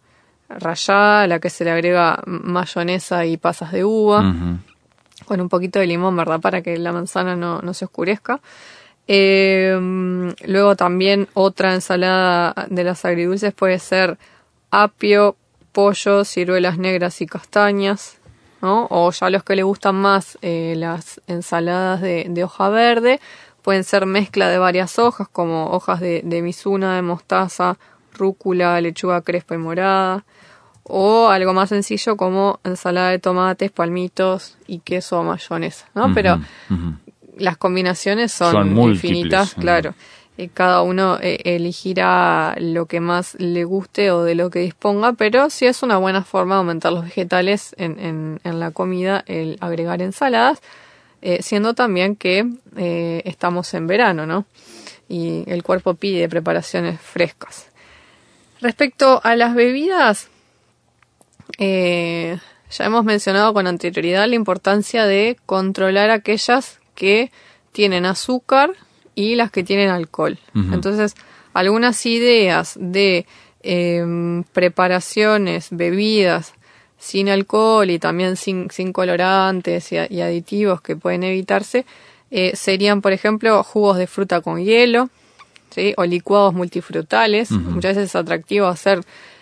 rallada, 0.49 1.23
a 1.23 1.27
la 1.27 1.41
que 1.41 1.51
se 1.51 1.65
le 1.65 1.71
agrega 1.71 2.23
mayonesa 2.27 3.25
y 3.27 3.37
pasas 3.37 3.73
de 3.73 3.85
uva, 3.85 4.35
con 5.27 5.41
un 5.41 5.49
poquito 5.49 5.79
de 5.79 5.87
limón, 5.87 6.17
¿verdad? 6.17 6.41
Para 6.41 6.63
que 6.63 6.77
la 6.79 6.93
manzana 6.93 7.37
no, 7.37 7.61
no 7.63 7.75
se 7.75 7.85
oscurezca. 7.85 8.41
Eh, 9.09 9.77
luego 10.47 10.77
también 10.77 11.29
otra 11.35 11.75
ensalada 11.75 12.55
de 12.69 12.85
las 12.85 13.05
agridulces 13.05 13.53
puede 13.53 13.79
ser 13.79 14.19
apio, 14.71 15.37
pollo, 15.73 16.25
ciruelas 16.25 16.79
negras 16.79 17.21
y 17.21 17.27
castañas, 17.27 18.19
¿no? 18.61 18.87
O 18.91 19.11
ya 19.11 19.31
los 19.31 19.43
que 19.43 19.57
le 19.57 19.63
gustan 19.63 19.97
más 19.97 20.39
eh, 20.43 20.75
las 20.77 21.21
ensaladas 21.27 22.01
de, 22.01 22.27
de, 22.29 22.45
hoja 22.45 22.69
verde, 22.69 23.21
pueden 23.63 23.85
ser 23.85 24.07
mezcla 24.07 24.49
de 24.49 24.59
varias 24.59 24.99
hojas, 24.99 25.29
como 25.29 25.71
hojas 25.71 26.01
de, 26.01 26.23
de 26.25 26.43
misuna, 26.43 26.97
de 26.97 27.03
mostaza, 27.03 27.79
rúcula, 28.13 28.81
lechuga 28.81 29.23
crespa 29.23 29.55
y 29.55 29.59
morada 29.59 30.25
o 30.85 31.29
algo 31.29 31.53
más 31.53 31.69
sencillo 31.69 32.17
como 32.17 32.61
ensalada 32.65 33.11
de 33.11 33.19
tomates, 33.19 33.71
palmitos 33.71 34.57
y 34.67 34.81
queso 34.81 35.21
o 35.21 35.23
mayonesa, 35.23 35.89
¿no? 35.95 36.13
Pero 36.13 36.41
las 37.37 37.57
combinaciones 37.57 38.33
son, 38.33 38.77
infinitas, 38.77 39.55
claro. 39.55 39.95
Y 40.43 40.49
cada 40.49 40.83
uno 40.83 41.19
eh, 41.21 41.41
elegirá 41.45 42.55
lo 42.59 42.87
que 42.87 43.01
más 43.01 43.35
le 43.39 43.65
guste 43.65 44.11
o 44.11 44.25
de 44.25 44.35
lo 44.35 44.51
que 44.51 44.59
disponga, 44.59 45.13
pero 45.15 45.51
sí 45.51 45.67
es 45.67 45.83
una 45.83 45.97
buena 45.97 46.25
forma 46.25 46.57
de 46.57 46.59
aumentar 46.59 46.93
los 46.93 47.05
vegetales 47.05 47.75
en, 47.79 48.41
la 48.45 48.71
comida 48.71 49.25
el 49.27 49.57
agregar 49.61 50.03
ensaladas, 50.03 50.61
eh, 51.23 51.43
siendo 51.43 51.75
también 51.75 52.17
que 52.17 52.47
eh, 52.77 53.23
estamos 53.25 53.73
en 53.75 53.87
verano, 53.87 54.27
¿no? 54.27 54.45
Y 55.09 55.45
el 55.47 55.63
cuerpo 55.63 55.95
pide 55.95 56.29
preparaciones 56.29 57.01
frescas. 57.01 57.67
Respecto 58.61 59.21
a 59.25 59.35
las 59.35 59.55
bebidas, 59.55 60.29
eh, 61.59 62.39
ya 62.71 62.85
hemos 62.85 63.05
mencionado 63.05 63.53
con 63.53 63.67
anterioridad 63.67 64.27
la 64.29 64.35
importancia 64.35 65.05
de 65.05 65.37
controlar 65.47 66.11
aquellas 66.11 66.81
que 66.95 67.31
tienen 67.73 68.07
azúcar 68.07 68.73
y 69.15 69.37
las 69.37 69.51
que 69.51 69.65
tienen 69.65 69.91
alcohol. 69.91 70.39
Entonces, 70.55 71.15
algunas 71.53 72.05
ideas 72.07 72.77
de 72.81 73.27
em, 73.63 74.45
preparaciones, 74.53 75.69
bebidas 75.71 76.55
sin 76.99 77.29
alcohol 77.29 77.91
y 77.91 77.99
también 77.99 78.37
sin, 78.37 78.71
sin 78.71 78.93
colorantes 78.93 79.93
y, 79.93 80.21
aditivos 80.21 80.81
que 80.81 80.97
pueden 80.97 81.25
evitarse 81.25 81.85
eh, 82.31 82.53
serían, 82.55 83.03
por 83.03 83.13
ejemplo, 83.13 83.63
jugos 83.63 83.99
de 83.99 84.07
fruta 84.07 84.41
con 84.41 84.65
hielo, 84.65 85.11
¿sí? 85.71 85.93
o 85.99 86.05
licuados 86.05 86.55
multifrutales. 86.55 87.51
Muchas 87.51 87.97
veces 87.97 88.11
es 88.11 88.17
atractivo 88.17 88.69
hacer 88.69 89.01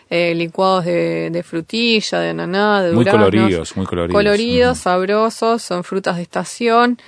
eh, 0.08 0.34
licuados 0.34 0.86
de, 0.86 1.44
frutilla, 1.46 2.18
de 2.18 2.30
ananá, 2.30 2.82
de 2.82 2.92
Muy 2.92 3.04
coloridos, 3.04 3.76
muy 3.76 3.86
coloridos. 3.86 4.18
Coloridos, 4.18 4.78
sabrosos, 4.78 5.62
son 5.62 5.84
frutas 5.84 6.16
de 6.16 6.22
estación. 6.22 6.98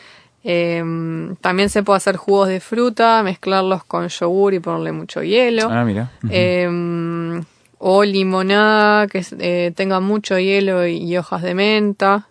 Em, 0.45 1.37
también 1.37 1.69
se 1.69 1.83
puede 1.83 1.99
hacer 1.99 2.17
jugos 2.17 2.49
de 2.49 2.61
fruta, 2.61 3.23
mezclarlos 3.23 3.85
con 3.85 4.09
yogur 4.09 4.55
y 4.55 4.61
ponerle 4.61 4.93
mucho 4.93 5.23
hielo. 5.23 5.69
Ah, 5.71 5.85
mira. 5.85 6.11
Em, 6.29 7.43
o 7.79 8.05
limonada 8.05 9.07
que 9.07 9.25
eh, 9.39 9.73
tenga 9.75 10.01
mucho 10.01 10.39
hielo 10.39 10.87
y, 10.87 11.17
hojas 11.17 11.43
de 11.43 11.55
menta. 11.55 12.27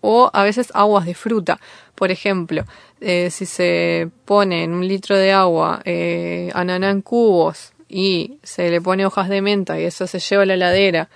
O 0.00 0.30
a 0.32 0.42
veces 0.42 0.70
aguas 0.74 1.06
de 1.06 1.14
fruta. 1.14 1.58
Por 1.94 2.10
ejemplo, 2.10 2.64
eh, 3.00 3.30
si 3.30 3.46
se 3.46 4.10
pone 4.26 4.64
en 4.64 4.74
un 4.74 4.86
litro 4.86 5.16
de 5.16 5.32
agua 5.32 5.80
eh, 5.86 6.50
ananá 6.52 6.90
en 6.90 7.00
cubos, 7.00 7.72
y 7.88 8.38
se 8.42 8.70
le 8.70 8.80
pone 8.80 9.06
hojas 9.06 9.28
de 9.28 9.40
menta 9.40 9.78
y 9.78 9.84
eso 9.84 10.06
se 10.08 10.18
lleva 10.18 10.42
a 10.42 10.46
la 10.46 10.54
heladera 10.54 11.08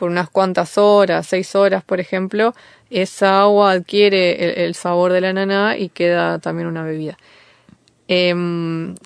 por 0.00 0.10
unas 0.10 0.30
cuantas 0.30 0.78
horas, 0.78 1.26
seis 1.26 1.54
horas 1.54 1.84
por 1.84 2.00
ejemplo, 2.00 2.54
esa 2.88 3.42
agua 3.42 3.72
adquiere 3.72 4.64
el, 4.64 4.74
sabor 4.74 5.12
de 5.12 5.20
la 5.20 5.28
ananá 5.28 5.76
y 5.76 5.90
queda 5.90 6.38
también 6.38 6.68
una 6.68 6.82
bebida. 6.82 7.18
Eh, 8.08 8.34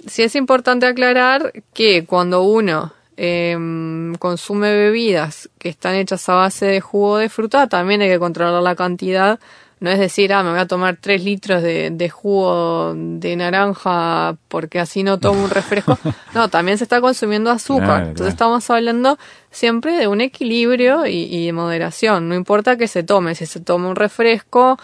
sí 0.06 0.22
es 0.22 0.36
importante 0.36 0.86
aclarar 0.86 1.52
que 1.74 2.06
cuando 2.06 2.44
uno 2.44 2.92
em, 3.16 4.14
consume 4.14 4.72
bebidas 4.72 5.50
que 5.58 5.68
están 5.68 5.96
hechas 5.96 6.28
a 6.28 6.34
base 6.34 6.66
de 6.66 6.80
jugo 6.80 7.18
de 7.18 7.28
fruta, 7.28 7.66
también 7.66 8.00
hay 8.00 8.08
que 8.08 8.20
controlar 8.20 8.62
la 8.62 8.76
cantidad 8.76 9.40
no 9.80 9.90
es 9.90 9.98
decir, 9.98 10.32
ah, 10.32 10.42
me 10.42 10.50
voy 10.50 10.60
a 10.60 10.66
tomar 10.66 10.96
tres 11.00 11.24
litros 11.24 11.62
de, 11.62 12.10
jugo 12.10 12.94
de 12.94 13.36
naranja 13.36 14.36
porque 14.48 14.80
así 14.80 15.02
no 15.02 15.18
tomo 15.18 15.44
un 15.44 15.50
refresco. 15.50 15.98
No, 16.34 16.48
también 16.48 16.78
se 16.78 16.84
está 16.84 17.00
consumiendo 17.00 17.50
azúcar. 17.50 18.08
Entonces 18.08 18.28
estamos 18.28 18.68
hablando 18.68 19.18
siempre 19.52 19.96
de 19.96 20.08
un 20.08 20.20
equilibrio 20.20 21.06
y, 21.06 21.46
de 21.46 21.52
moderación. 21.52 22.28
No 22.28 22.34
importa 22.34 22.76
que 22.76 22.88
se 22.88 23.04
tome, 23.04 23.36
si 23.36 23.46
se 23.46 23.60
toma 23.60 23.88
un 23.88 23.94
refresco 23.94 24.76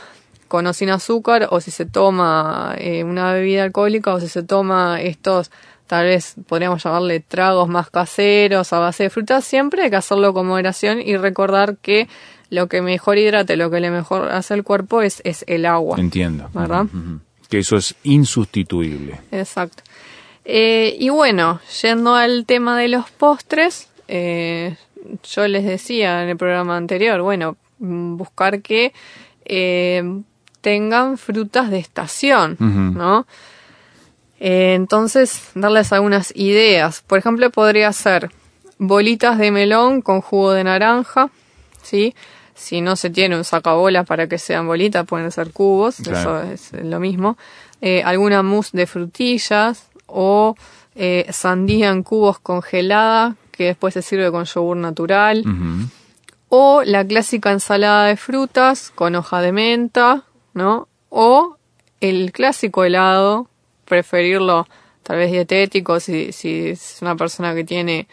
con 0.46 0.66
o 0.66 0.72
sin 0.72 0.90
azúcar 0.90 1.48
o 1.50 1.60
si 1.60 1.70
se 1.70 1.86
toma 1.86 2.74
eh, 2.78 3.02
una 3.02 3.32
bebida 3.32 3.64
alcohólica 3.64 4.14
o 4.14 4.20
si 4.20 4.28
se 4.28 4.42
toma 4.44 5.00
estos 5.00 5.50
tal 5.90 6.06
vez 6.06 6.36
podríamos 6.46 6.84
llamarle 6.84 7.18
tragos 7.18 7.68
más 7.68 7.90
caseros 7.90 8.72
a 8.72 8.78
base 8.78 9.02
de 9.02 9.10
frutas, 9.10 9.44
siempre 9.44 9.82
hay 9.82 9.90
que 9.90 9.96
hacerlo 9.96 10.32
con 10.32 10.46
moderación 10.46 11.00
y 11.00 11.16
recordar 11.16 11.78
que 11.78 12.06
lo 12.48 12.68
que 12.68 12.80
mejor 12.80 13.18
hidrate, 13.18 13.56
lo 13.56 13.72
que 13.72 13.80
le 13.80 13.90
mejor 13.90 14.30
hace 14.30 14.54
al 14.54 14.62
cuerpo 14.62 15.02
es, 15.02 15.20
es 15.24 15.44
el 15.48 15.66
agua. 15.66 15.98
Entiendo. 15.98 16.48
¿Verdad? 16.54 16.86
Que 17.48 17.58
eso 17.58 17.76
es 17.76 17.96
insustituible. 18.04 19.18
Exacto. 19.32 19.82
Eh, 20.44 20.96
y 20.96 21.08
bueno, 21.08 21.58
yendo 21.82 22.14
al 22.14 22.46
tema 22.46 22.78
de 22.78 22.86
los 22.86 23.10
postres, 23.10 23.88
eh, 24.06 24.76
yo 25.28 25.48
les 25.48 25.64
decía 25.64 26.22
en 26.22 26.28
el 26.28 26.36
programa 26.36 26.76
anterior, 26.76 27.20
bueno, 27.20 27.56
buscar 27.80 28.62
que 28.62 28.92
eh, 29.44 30.04
tengan 30.60 31.18
frutas 31.18 31.68
de 31.68 31.78
estación, 31.78 32.56
¿no? 32.60 33.26
Entonces, 34.40 35.42
darles 35.54 35.92
algunas 35.92 36.32
ideas. 36.34 37.02
Por 37.06 37.18
ejemplo, 37.18 37.50
podría 37.50 37.92
ser 37.92 38.30
bolitas 38.78 39.38
de 39.38 39.50
melón 39.50 40.00
con 40.00 40.20
jugo 40.20 40.52
de 40.52 40.64
naranja, 40.64 41.30
¿sí? 41.82 42.14
Si 42.54 42.80
no 42.80 42.96
se 42.96 43.10
tiene 43.10 43.36
un 43.36 43.44
sacabolas 43.44 44.06
para 44.06 44.26
que 44.26 44.38
sean 44.38 44.66
bolitas, 44.66 45.06
pueden 45.06 45.30
ser 45.30 45.52
cubos, 45.52 46.00
eso 46.00 46.42
es 46.42 46.72
lo 46.72 46.98
mismo. 47.00 47.38
alguna 48.04 48.42
mousse 48.42 48.76
de 48.76 48.86
frutillas, 48.86 49.90
o 50.12 50.56
eh, 50.94 51.26
sandía 51.30 51.90
en 51.90 52.02
cubos 52.02 52.38
congelada, 52.38 53.36
que 53.52 53.64
después 53.64 53.94
se 53.94 54.02
sirve 54.02 54.30
con 54.30 54.44
yogur 54.44 54.76
natural. 54.76 55.44
O 56.48 56.82
la 56.84 57.04
clásica 57.04 57.52
ensalada 57.52 58.06
de 58.06 58.16
frutas 58.16 58.90
con 58.94 59.14
hoja 59.14 59.40
de 59.40 59.52
menta, 59.52 60.24
¿no? 60.52 60.88
O 61.08 61.56
el 62.00 62.32
clásico 62.32 62.84
helado, 62.84 63.48
preferirlo 63.90 64.66
tal 65.02 65.18
vez 65.18 65.30
dietético 65.30 66.00
si, 66.00 66.32
si 66.32 66.68
es 66.68 66.98
una 67.02 67.16
persona 67.16 67.54
que 67.54 67.64
tiene 67.64 68.06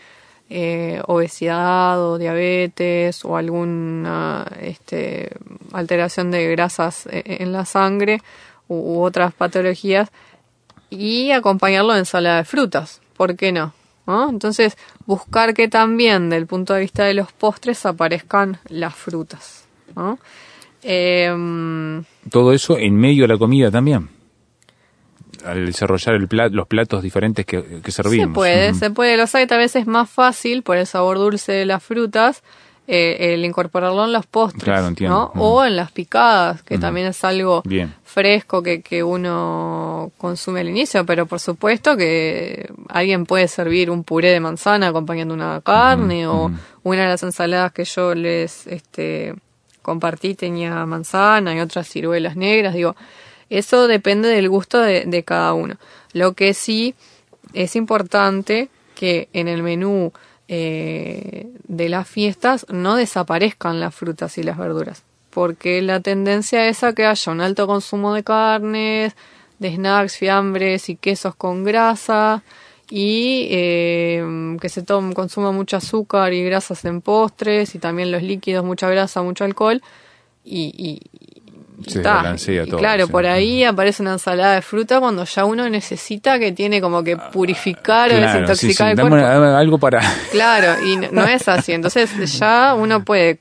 eh, 0.50 1.02
obesidad 1.06 2.02
o 2.02 2.18
diabetes 2.18 3.24
o 3.24 3.38
alguna 3.38 4.46
este, 4.60 5.30
alteración 5.72 6.32
de 6.32 6.50
grasas 6.52 7.06
eh, 7.08 7.38
en 7.40 7.52
la 7.54 7.66
sangre 7.66 8.22
u 8.68 9.02
otras 9.02 9.34
patologías, 9.34 10.10
y 10.90 11.32
acompañarlo 11.32 11.94
en 11.94 12.00
ensalada 12.00 12.38
de 12.38 12.44
frutas. 12.44 13.02
¿Por 13.16 13.36
qué 13.36 13.52
no? 13.52 13.74
Entonces, 14.30 14.78
buscar 15.06 15.54
que 15.54 15.68
también, 15.68 16.30
del 16.30 16.48
punto 16.48 16.74
de 16.74 16.82
vista 16.82 17.04
de 17.04 17.14
los 17.14 17.32
postres, 17.34 17.86
aparezcan 17.86 18.58
las 18.70 18.96
frutas. 18.96 19.66
Em, 20.82 22.04
Todo 22.30 22.54
eso 22.54 22.78
en 22.78 22.96
medio 22.96 23.24
de 23.24 23.34
la 23.34 23.38
comida 23.38 23.70
también. 23.70 24.17
Al 25.48 25.66
desarrollar 25.66 26.16
el 26.16 26.28
los 26.52 26.68
platos 26.68 27.02
diferentes 27.02 27.46
que, 27.46 27.82
que 27.82 27.92
servimos. 27.92 28.30
Se 28.30 28.34
puede, 28.34 28.74
se 28.74 28.90
puede. 28.92 29.18
Los 29.18 29.34
hay, 29.36 29.48
a 29.50 29.58
veces 29.58 29.84
es 29.84 29.88
más 29.88 30.10
fácil 30.10 30.64
por 30.64 30.78
el 30.78 30.86
sabor 30.86 31.18
dulce 31.18 31.52
de 31.52 31.66
las 31.66 31.84
frutas 31.84 32.44
eh, 32.90 33.34
el 33.34 33.44
incorporarlo 33.44 34.06
en 34.06 34.14
los 34.14 34.26
postres, 34.26 35.02
¿no? 35.02 35.34
O 35.36 35.66
en 35.66 35.76
las 35.76 35.92
picadas, 35.92 36.64
que 36.64 36.78
también 36.78 37.08
es 37.08 37.22
algo 37.26 37.62
fresco 38.06 38.64
que, 38.64 38.82
que 38.82 39.04
uno 39.04 40.14
consume 40.18 40.62
al 40.62 40.70
inicio, 40.70 41.06
pero 41.06 41.26
por 41.26 41.42
supuesto 41.42 41.98
que 41.98 42.72
alguien 42.88 43.26
puede 43.26 43.50
servir 43.50 43.92
un 43.92 44.06
puré 44.06 44.32
de 44.32 44.40
manzana 44.40 44.88
acompañando 44.88 45.34
una 45.34 45.60
carne 45.60 46.28
o 46.28 46.50
una 46.84 47.02
de 47.02 47.08
las 47.10 47.24
ensaladas 47.24 47.74
que 47.74 47.84
yo 47.84 48.16
les 48.16 48.66
este, 48.68 49.36
compartí 49.82 50.36
tenía 50.36 50.86
manzana 50.86 51.54
y 51.54 51.60
otras 51.60 51.90
ciruelas 51.90 52.38
negras, 52.38 52.74
digo, 52.74 52.96
eso 53.50 53.88
depende 53.88 54.30
del 54.30 54.50
gusto 54.50 54.80
de, 54.80 55.06
de 55.06 55.24
cada 55.24 55.54
uno. 55.54 55.78
Lo 56.14 56.34
que 56.34 56.54
sí 56.54 56.96
es 57.54 57.76
importante 57.76 58.70
que 58.96 59.30
en 59.34 59.48
el 59.48 59.64
menú 59.64 60.12
eh, 60.48 61.48
de 61.68 61.90
las 61.90 62.08
fiestas 62.08 62.66
no 62.70 62.96
desaparezcan 62.96 63.80
las 63.80 63.94
frutas 63.94 64.38
y 64.38 64.44
las 64.44 64.58
verduras, 64.58 65.04
porque 65.30 65.82
la 65.82 66.00
tendencia 66.00 66.68
es 66.68 66.84
a 66.84 66.94
que 66.94 67.06
haya 67.06 67.32
un 67.32 67.42
alto 67.42 67.68
consumo 67.68 68.14
de 68.14 68.24
carnes, 68.24 69.16
de 69.60 69.76
snacks, 69.76 70.18
fiambres 70.18 70.90
y 70.90 70.96
quesos 70.96 71.36
con 71.36 71.64
grasa 71.64 72.44
y 72.90 73.48
eh, 73.52 74.58
que 74.62 74.70
se 74.70 74.86
consuma 74.86 75.52
mucho 75.52 75.76
azúcar 75.76 76.32
y 76.34 76.44
grasas 76.46 76.86
en 76.86 77.02
postres 77.02 77.76
y 77.76 77.80
también 77.80 78.12
los 78.12 78.24
líquidos, 78.24 78.64
mucha 78.64 78.90
grasa, 78.90 79.22
mucho 79.22 79.44
alcohol 79.44 79.82
y, 80.46 81.02
claro, 82.78 83.08
por 83.08 83.26
ahí 83.26 83.64
aparece 83.64 84.02
una 84.02 84.14
ensalada 84.14 84.56
de 84.56 84.62
fruta 84.62 85.00
cuando 85.00 85.24
ya 85.26 85.46
uno 85.46 85.70
necesita 85.70 86.40
que 86.40 86.52
tiene 86.52 86.82
como 86.82 87.04
que 87.04 87.18
purificar 87.18 88.12
o 88.12 88.16
desintoxicar 88.16 88.92
el 88.92 89.00
cuerpo. 89.00 89.16
algo 89.16 89.78
para. 89.78 90.02
Claro, 90.32 90.84
y 90.84 90.98
no, 90.98 91.24
es 91.26 91.48
así. 91.48 91.74
Entonces 91.74 92.10
ya 92.40 92.76
uno 92.76 93.04
puede 93.04 93.40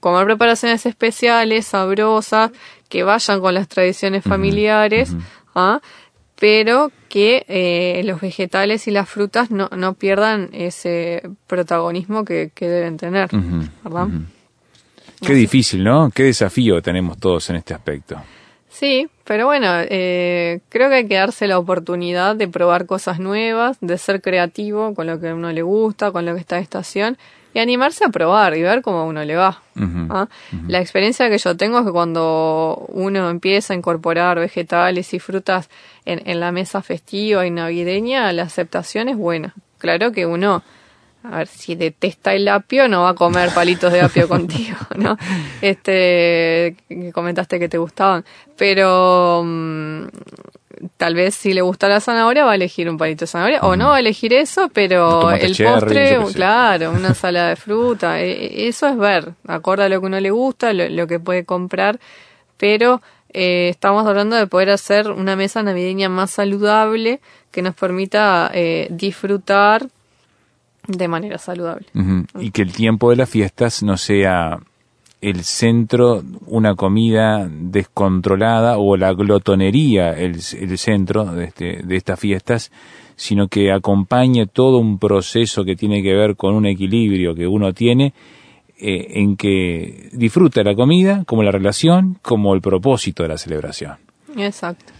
comer 0.00 0.26
preparaciones 0.26 0.86
especiales, 0.86 1.66
sabrosas, 1.66 2.50
que 2.88 3.02
vayan 3.02 3.40
con 3.40 3.54
las 3.54 3.68
tradiciones 3.68 4.24
familiares, 4.24 5.14
¿ah? 5.54 5.80
pero 6.38 6.92
que 7.08 7.44
eh, 7.48 8.02
los 8.04 8.20
vegetales 8.20 8.86
y 8.88 8.90
las 8.90 9.08
frutas 9.08 9.50
no, 9.50 9.68
no 9.76 9.94
pierdan 9.94 10.50
ese 10.52 11.22
protagonismo 11.46 12.24
que, 12.24 12.50
que 12.54 12.68
deben 12.68 12.96
tener, 12.96 13.30
¿verdad? 13.82 14.08
Qué 15.26 15.34
difícil, 15.34 15.82
¿no? 15.82 16.10
Qué 16.14 16.24
desafío 16.24 16.82
tenemos 16.82 17.18
todos 17.18 17.48
en 17.50 17.56
este 17.56 17.74
aspecto. 17.74 18.16
Sí, 18.68 19.08
pero 19.24 19.46
bueno, 19.46 19.68
eh, 19.88 20.60
creo 20.68 20.88
que 20.88 20.96
hay 20.96 21.06
que 21.06 21.14
darse 21.14 21.46
la 21.46 21.58
oportunidad 21.58 22.34
de 22.34 22.48
probar 22.48 22.86
cosas 22.86 23.20
nuevas, 23.20 23.78
de 23.80 23.96
ser 23.98 24.20
creativo 24.20 24.94
con 24.94 25.06
lo 25.06 25.20
que 25.20 25.28
a 25.28 25.34
uno 25.34 25.52
le 25.52 25.62
gusta, 25.62 26.10
con 26.10 26.26
lo 26.26 26.34
que 26.34 26.40
está 26.40 26.56
en 26.56 26.64
estación 26.64 27.18
y 27.54 27.60
animarse 27.60 28.04
a 28.04 28.08
probar 28.08 28.56
y 28.56 28.62
ver 28.62 28.82
cómo 28.82 28.98
a 28.98 29.04
uno 29.04 29.24
le 29.24 29.36
va. 29.36 29.62
¿ah? 30.10 30.26
La 30.66 30.80
experiencia 30.80 31.30
que 31.30 31.38
yo 31.38 31.56
tengo 31.56 31.78
es 31.78 31.84
que 31.86 31.92
cuando 31.92 32.84
uno 32.88 33.30
empieza 33.30 33.72
a 33.72 33.76
incorporar 33.76 34.40
vegetales 34.40 35.14
y 35.14 35.20
frutas 35.20 35.70
en, 36.04 36.28
en 36.28 36.40
la 36.40 36.50
mesa 36.50 36.82
festiva 36.82 37.46
y 37.46 37.52
navideña, 37.52 38.32
la 38.32 38.42
aceptación 38.42 39.08
es 39.08 39.16
buena. 39.16 39.54
Claro 39.78 40.10
que 40.10 40.26
uno 40.26 40.64
a 41.24 41.38
ver, 41.38 41.46
si 41.46 41.74
detesta 41.74 42.34
el 42.34 42.46
apio, 42.48 42.86
no 42.86 43.02
va 43.02 43.10
a 43.10 43.14
comer 43.14 43.50
palitos 43.54 43.90
de 43.92 44.02
apio 44.02 44.28
contigo, 44.28 44.76
¿no? 44.96 45.16
Este, 45.62 46.76
comentaste 47.14 47.58
que 47.58 47.68
te 47.68 47.78
gustaban. 47.78 48.24
Pero 48.56 49.42
mm, 49.42 50.04
tal 50.98 51.14
vez 51.14 51.34
si 51.34 51.54
le 51.54 51.62
gusta 51.62 51.88
la 51.88 52.00
zanahoria, 52.00 52.44
va 52.44 52.52
a 52.52 52.54
elegir 52.56 52.90
un 52.90 52.98
palito 52.98 53.22
de 53.22 53.26
zanahoria, 53.26 53.60
o 53.62 53.74
no 53.74 53.88
va 53.88 53.96
a 53.96 54.00
elegir 54.00 54.34
eso, 54.34 54.68
pero 54.72 55.30
el 55.30 55.56
postre, 55.56 56.18
claro, 56.34 56.90
una 56.90 57.08
ensalada 57.08 57.48
de 57.48 57.56
fruta, 57.56 58.20
e, 58.20 58.30
e, 58.30 58.68
eso 58.68 58.86
es 58.86 58.98
ver, 58.98 59.32
acorde 59.46 59.84
a 59.84 59.88
lo 59.88 60.00
que 60.00 60.06
uno 60.06 60.20
le 60.20 60.30
gusta, 60.30 60.74
lo, 60.74 61.06
que 61.06 61.18
puede 61.20 61.46
comprar, 61.46 61.98
pero 62.58 63.00
eh, 63.32 63.68
estamos 63.70 64.06
hablando 64.06 64.36
de 64.36 64.46
poder 64.46 64.68
hacer 64.68 65.10
una 65.10 65.36
mesa 65.36 65.62
navideña 65.62 66.10
más 66.10 66.32
saludable 66.32 67.20
que 67.50 67.62
nos 67.62 67.74
permita 67.74 68.50
eh, 68.52 68.88
disfrutar 68.90 69.88
de 70.86 71.08
manera 71.08 71.38
saludable. 71.38 71.86
Y 72.38 72.50
que 72.50 72.62
el 72.62 72.72
tiempo 72.72 73.10
de 73.10 73.16
las 73.16 73.30
fiestas 73.30 73.82
no 73.82 73.96
sea 73.96 74.58
el 75.20 75.44
centro, 75.44 76.22
una 76.46 76.74
comida 76.74 77.48
descontrolada 77.50 78.76
o 78.76 78.96
la 78.96 79.14
glotonería 79.14 80.12
el, 80.12 80.34
el 80.34 80.78
centro 80.78 81.24
de, 81.24 81.44
este, 81.44 81.82
de 81.82 81.96
estas 81.96 82.20
fiestas, 82.20 82.70
sino 83.16 83.48
que 83.48 83.72
acompañe 83.72 84.46
todo 84.46 84.78
un 84.78 84.98
proceso 84.98 85.64
que 85.64 85.76
tiene 85.76 86.02
que 86.02 86.14
ver 86.14 86.36
con 86.36 86.54
un 86.54 86.66
equilibrio 86.66 87.34
que 87.34 87.46
uno 87.46 87.72
tiene 87.72 88.12
eh, 88.76 89.20
en 89.20 89.36
que 89.36 90.10
disfruta 90.12 90.62
la 90.62 90.74
comida 90.74 91.24
como 91.24 91.42
la 91.42 91.52
relación, 91.52 92.18
como 92.20 92.54
el 92.54 92.60
propósito 92.60 93.22
de 93.22 93.28
la 93.30 93.38
celebración. 93.38 93.96
Exacto. 94.36 94.92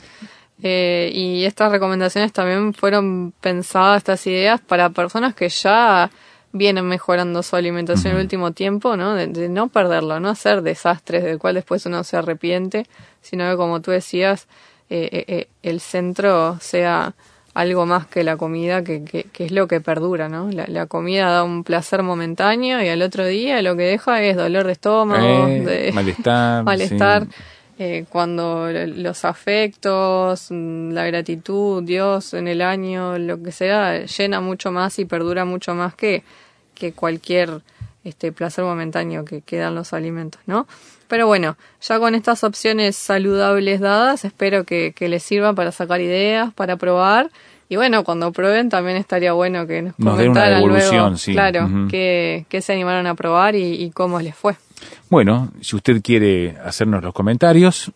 Eh, 0.62 1.10
y 1.12 1.44
estas 1.44 1.70
recomendaciones 1.72 2.32
también 2.32 2.74
fueron 2.74 3.32
pensadas, 3.40 3.98
estas 3.98 4.26
ideas, 4.26 4.60
para 4.60 4.90
personas 4.90 5.34
que 5.34 5.48
ya 5.48 6.10
vienen 6.52 6.86
mejorando 6.86 7.42
su 7.42 7.56
alimentación 7.56 8.12
en 8.12 8.18
el 8.18 8.24
último 8.24 8.52
tiempo, 8.52 8.96
¿no? 8.96 9.14
De, 9.14 9.48
no 9.48 9.68
perderlo, 9.68 10.20
no 10.20 10.28
hacer 10.28 10.62
desastres 10.62 11.24
del 11.24 11.38
cual 11.38 11.56
después 11.56 11.84
uno 11.86 12.04
se 12.04 12.16
arrepiente, 12.16 12.86
sino 13.20 13.50
que 13.50 13.56
como 13.56 13.82
tú 13.82 13.90
decías, 13.90 14.46
eh, 14.88 15.24
eh, 15.26 15.48
el 15.62 15.80
centro 15.80 16.56
sea 16.60 17.14
algo 17.54 17.86
más 17.86 18.06
que 18.06 18.22
la 18.24 18.36
comida, 18.36 18.82
que, 18.82 19.04
que, 19.04 19.44
es 19.44 19.52
lo 19.52 19.68
que 19.68 19.80
perdura, 19.80 20.28
¿no? 20.28 20.50
La, 20.50 20.86
comida 20.86 21.30
da 21.30 21.44
un 21.44 21.64
placer 21.64 22.02
momentáneo 22.02 22.82
y 22.82 22.88
al 22.88 23.00
otro 23.02 23.24
día 23.26 23.62
lo 23.62 23.76
que 23.76 23.84
deja 23.84 24.22
es 24.22 24.36
dolor 24.36 24.66
de 24.66 24.72
estómago, 24.72 25.46
de 25.46 25.90
malestar. 25.94 26.64
malestar. 26.64 27.26
Eh, 27.78 28.04
cuando 28.08 28.68
los 28.70 29.24
afectos, 29.24 30.46
mm, 30.50 30.90
la 30.92 31.06
gratitud, 31.06 31.82
Dios 31.82 32.32
en 32.34 32.46
el 32.46 32.62
año, 32.62 33.18
lo 33.18 33.42
que 33.42 33.50
sea, 33.50 34.04
llena 34.04 34.40
mucho 34.40 34.70
más 34.70 34.98
y 35.00 35.04
perdura 35.04 35.44
mucho 35.44 35.74
más 35.74 35.94
que, 35.94 36.22
que 36.74 36.92
cualquier 36.92 37.62
este 38.04 38.32
placer 38.32 38.64
momentáneo 38.64 39.24
que 39.24 39.40
quedan 39.40 39.74
los 39.74 39.92
alimentos, 39.92 40.40
¿no? 40.46 40.68
Pero 41.08 41.26
bueno, 41.26 41.56
ya 41.80 41.98
con 41.98 42.14
estas 42.14 42.44
opciones 42.44 42.96
saludables 42.96 43.80
dadas, 43.80 44.24
espero 44.24 44.64
que, 44.64 44.92
que 44.94 45.08
les 45.08 45.22
sirva 45.22 45.52
para 45.52 45.72
sacar 45.72 46.00
ideas, 46.00 46.52
para 46.52 46.76
probar 46.76 47.30
Y 47.68 47.76
bueno, 47.76 48.04
cuando 48.04 48.30
prueben 48.30 48.68
también 48.68 48.96
estaría 48.96 49.32
bueno 49.32 49.66
que 49.66 49.82
nos, 49.82 49.98
nos 49.98 50.20
una 50.20 50.48
devolución, 50.48 51.18
sí. 51.18 51.32
Claro, 51.32 51.68
que, 51.90 52.46
se 52.60 52.72
animaron 52.72 53.06
a 53.06 53.14
probar 53.14 53.54
y, 53.56 53.90
cómo 53.90 54.20
les 54.20 54.34
fue. 54.34 54.56
Bueno, 55.10 55.52
si 55.60 55.76
usted 55.76 56.00
quiere 56.02 56.56
hacernos 56.64 57.02
los 57.02 57.12
comentarios, 57.12 57.92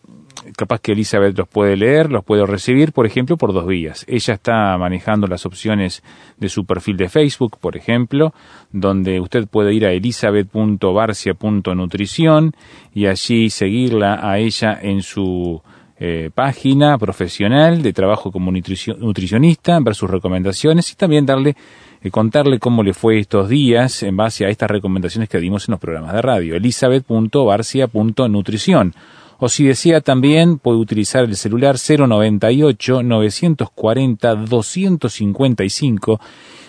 capaz 0.55 0.79
que 0.81 0.93
Elizabeth 0.93 1.37
los 1.37 1.47
puede 1.47 1.77
leer, 1.77 2.11
los 2.11 2.23
puede 2.23 2.43
recibir, 2.45 2.91
por 2.91 3.05
ejemplo, 3.05 3.37
por 3.37 3.53
dos 3.53 3.67
vías. 3.67 4.03
Ella 4.07 4.33
está 4.35 4.77
manejando 4.77 5.27
las 5.27 5.45
opciones 5.45 6.01
de 6.37 6.49
su 6.49 6.65
perfil 6.65 6.97
de 6.97 7.09
Facebook, 7.09 7.57
por 7.59 7.77
ejemplo, 7.77 8.33
donde 8.71 9.19
usted 9.19 9.47
puede 9.47 9.73
ir 9.73 9.85
a 9.85 9.91
elizabeth.barcia.nutrición 9.91 12.53
y 12.93 13.07
allí 13.07 13.49
seguirla 13.49 14.19
a 14.21 14.37
ella 14.39 14.77
en 14.81 15.01
su 15.01 15.61
eh, 15.99 16.29
página 16.33 16.97
profesional 16.97 17.81
de 17.81 17.91
trabajo 17.91 18.31
como 18.31 18.49
nutricionista, 18.51 19.77
ver 19.81 19.95
sus 19.95 20.09
recomendaciones 20.09 20.89
y 20.91 20.95
también 20.95 21.25
darle 21.25 21.57
eh, 22.01 22.11
contarle 22.11 22.59
cómo 22.59 22.83
le 22.83 22.93
fue 22.93 23.19
estos 23.19 23.49
días 23.49 24.03
en 24.03 24.15
base 24.17 24.45
a 24.45 24.49
estas 24.49 24.69
recomendaciones 24.69 25.29
que 25.29 25.39
dimos 25.39 25.67
en 25.67 25.71
los 25.73 25.81
programas 25.81 26.13
de 26.13 26.21
radio. 26.21 26.55
elizabeth.barcia.nutrición. 26.55 28.93
O 29.41 29.47
si 29.47 29.63
desea 29.65 30.01
también 30.01 30.57
puede 30.57 30.79
utilizar 30.79 31.23
el 31.23 31.33
celular 31.35 31.77
098 31.77 33.03
940 33.03 34.35
255 34.35 36.19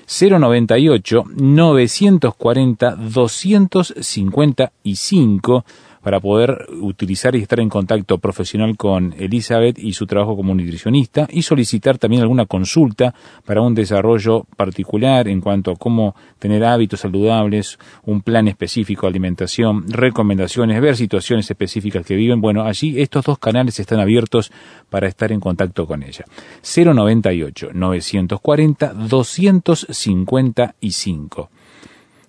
098 0.07 1.25
940 1.37 2.97
255 2.97 5.65
para 6.03 6.21
poder 6.21 6.67
utilizar 6.81 7.35
y 7.37 7.43
estar 7.43 7.61
en 7.61 7.69
contacto 7.69 8.19
profesional 8.19 8.77
con 8.77 9.15
Elizabeth 9.19 9.79
y 9.79 9.93
su 9.93 10.07
trabajo 10.07 10.37
como 10.37 10.55
nutricionista 10.55 11.29
y 11.31 11.43
solicitar 11.43 11.99
también 11.99 12.23
alguna 12.23 12.47
consulta 12.47 13.15
para 13.45 13.61
un 13.61 13.75
desarrollo 13.75 14.47
particular 14.57 15.29
en 15.29 15.41
cuanto 15.41 15.73
a 15.73 15.77
cómo 15.77 16.15
tener 16.39 16.65
hábitos 16.65 17.01
saludables, 17.01 17.79
un 18.05 18.23
plan 18.23 18.49
específico 18.49 19.03
de 19.03 19.11
alimentación, 19.11 19.85
recomendaciones, 19.89 20.81
ver 20.81 20.97
situaciones 20.97 21.51
específicas 21.51 22.07
que 22.07 22.15
viven. 22.15 22.41
Bueno, 22.41 22.65
allí 22.65 23.01
estos 23.01 23.25
dos 23.25 23.39
canales 23.39 23.79
están 23.79 24.01
abiertos 24.01 24.51
para 24.89 25.09
estar 25.09 25.33
en 25.33 25.41
contacto 25.41 25.87
con 25.87 26.03
ella. 26.03 26.25
098 26.63 27.71
940 27.73 28.95
255 28.95 31.51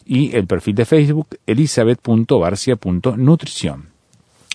y 0.05 0.35
el 0.35 0.47
perfil 0.47 0.75
de 0.75 0.85
Facebook 0.85 1.37
elizabeth.barcia.nutrición. 1.45 3.91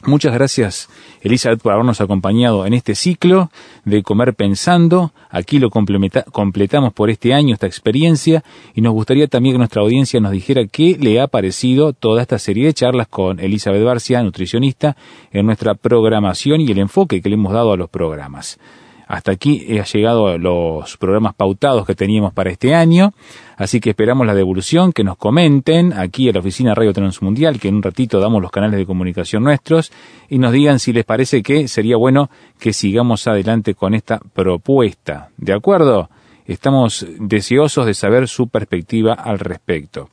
Muchas 0.04 0.34
gracias, 0.34 0.90
Elizabeth, 1.22 1.62
por 1.62 1.72
habernos 1.72 2.02
acompañado 2.02 2.66
en 2.66 2.74
este 2.74 2.94
ciclo 2.94 3.50
de 3.84 4.02
Comer 4.02 4.34
Pensando. 4.34 5.12
Aquí 5.30 5.58
lo 5.58 5.70
completamos 5.70 6.92
por 6.92 7.08
este 7.08 7.32
año, 7.32 7.54
esta 7.54 7.66
experiencia, 7.66 8.44
y 8.74 8.82
nos 8.82 8.92
gustaría 8.92 9.26
también 9.26 9.54
que 9.54 9.58
nuestra 9.58 9.82
audiencia 9.82 10.20
nos 10.20 10.32
dijera 10.32 10.66
qué 10.66 10.98
le 11.00 11.20
ha 11.20 11.28
parecido 11.28 11.94
toda 11.94 12.20
esta 12.20 12.38
serie 12.38 12.66
de 12.66 12.74
charlas 12.74 13.08
con 13.08 13.40
Elizabeth 13.40 13.82
Barcia, 13.82 14.22
nutricionista, 14.22 14.96
en 15.32 15.46
nuestra 15.46 15.74
programación 15.74 16.60
y 16.60 16.70
el 16.70 16.78
enfoque 16.78 17.22
que 17.22 17.30
le 17.30 17.34
hemos 17.34 17.54
dado 17.54 17.72
a 17.72 17.76
los 17.76 17.88
programas. 17.88 18.58
Hasta 19.06 19.30
aquí 19.30 19.78
ha 19.78 19.84
llegado 19.84 20.36
los 20.36 20.96
programas 20.96 21.34
pautados 21.34 21.86
que 21.86 21.94
teníamos 21.94 22.32
para 22.32 22.50
este 22.50 22.74
año, 22.74 23.14
así 23.56 23.78
que 23.78 23.90
esperamos 23.90 24.26
la 24.26 24.34
devolución, 24.34 24.92
que 24.92 25.04
nos 25.04 25.16
comenten 25.16 25.92
aquí 25.92 26.28
en 26.28 26.34
la 26.34 26.40
oficina 26.40 26.74
Radio 26.74 26.92
Transmundial, 26.92 27.60
que 27.60 27.68
en 27.68 27.76
un 27.76 27.82
ratito 27.84 28.18
damos 28.18 28.42
los 28.42 28.50
canales 28.50 28.78
de 28.78 28.84
comunicación 28.84 29.44
nuestros, 29.44 29.92
y 30.28 30.38
nos 30.38 30.52
digan 30.52 30.80
si 30.80 30.92
les 30.92 31.04
parece 31.04 31.44
que 31.44 31.68
sería 31.68 31.96
bueno 31.96 32.30
que 32.58 32.72
sigamos 32.72 33.28
adelante 33.28 33.74
con 33.74 33.94
esta 33.94 34.18
propuesta. 34.34 35.28
¿De 35.36 35.52
acuerdo? 35.52 36.10
Estamos 36.44 37.06
deseosos 37.20 37.86
de 37.86 37.94
saber 37.94 38.26
su 38.26 38.48
perspectiva 38.48 39.14
al 39.14 39.38
respecto. 39.38 40.10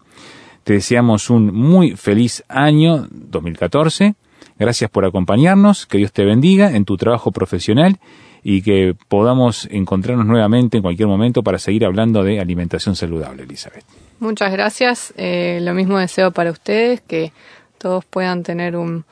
Te 0.63 0.73
deseamos 0.73 1.31
un 1.31 1.53
muy 1.53 1.95
feliz 1.95 2.43
año 2.47 3.07
2014. 3.09 4.13
Gracias 4.57 4.89
por 4.89 5.05
acompañarnos. 5.05 5.85
Que 5.85 5.97
Dios 5.97 6.11
te 6.11 6.23
bendiga 6.23 6.75
en 6.75 6.85
tu 6.85 6.95
trabajo 6.95 7.31
profesional 7.31 7.99
y 8.43 8.61
que 8.61 8.95
podamos 9.07 9.67
encontrarnos 9.71 10.25
nuevamente 10.25 10.77
en 10.77 10.83
cualquier 10.83 11.07
momento 11.07 11.43
para 11.43 11.59
seguir 11.59 11.85
hablando 11.85 12.23
de 12.23 12.39
alimentación 12.39 12.95
saludable, 12.95 13.43
Elizabeth. 13.43 13.85
Muchas 14.19 14.51
gracias. 14.51 15.13
Eh, 15.17 15.59
lo 15.61 15.73
mismo 15.73 15.97
deseo 15.97 16.31
para 16.31 16.51
ustedes, 16.51 17.01
que 17.01 17.31
todos 17.77 18.05
puedan 18.05 18.43
tener 18.43 18.75
un 18.75 19.05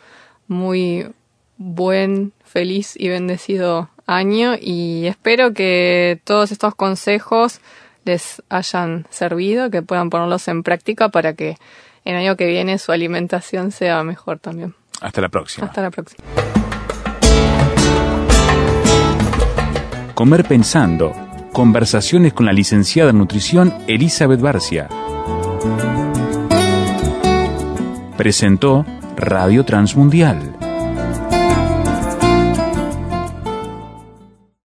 muy 0.48 1.08
buen, 1.58 2.34
feliz 2.44 2.96
y 2.98 3.08
bendecido 3.08 3.90
año 4.06 4.56
y 4.60 5.06
espero 5.06 5.54
que 5.54 6.20
todos 6.24 6.52
estos 6.52 6.76
consejos 6.76 7.62
les 8.04 8.42
hayan 8.50 9.06
servido, 9.10 9.70
que 9.70 9.82
puedan 9.82 10.10
ponerlos 10.10 10.48
en 10.48 10.64
práctica 10.64 11.10
para 11.10 11.34
que 11.34 11.58
el 12.04 12.16
año 12.16 12.36
que 12.36 12.48
viene 12.48 12.78
su 12.78 12.92
alimentación 12.92 13.72
sea 13.72 14.04
mejor 14.04 14.40
también. 14.40 14.76
Hasta 15.02 15.22
la 15.22 15.30
próxima. 15.30 15.68
Hasta 15.68 15.82
la 15.82 15.92
próxima. 15.92 16.24
Comer 20.22 20.46
Pensando. 20.46 21.14
Conversaciones 21.52 22.32
con 22.32 22.46
la 22.46 22.54
licenciada 22.54 23.10
en 23.10 23.18
nutrición 23.18 23.74
Elizabeth 23.88 24.40
Barcia. 24.40 24.88
Presentó 28.18 28.86
Radio 29.18 29.66
Transmundial 29.66 30.61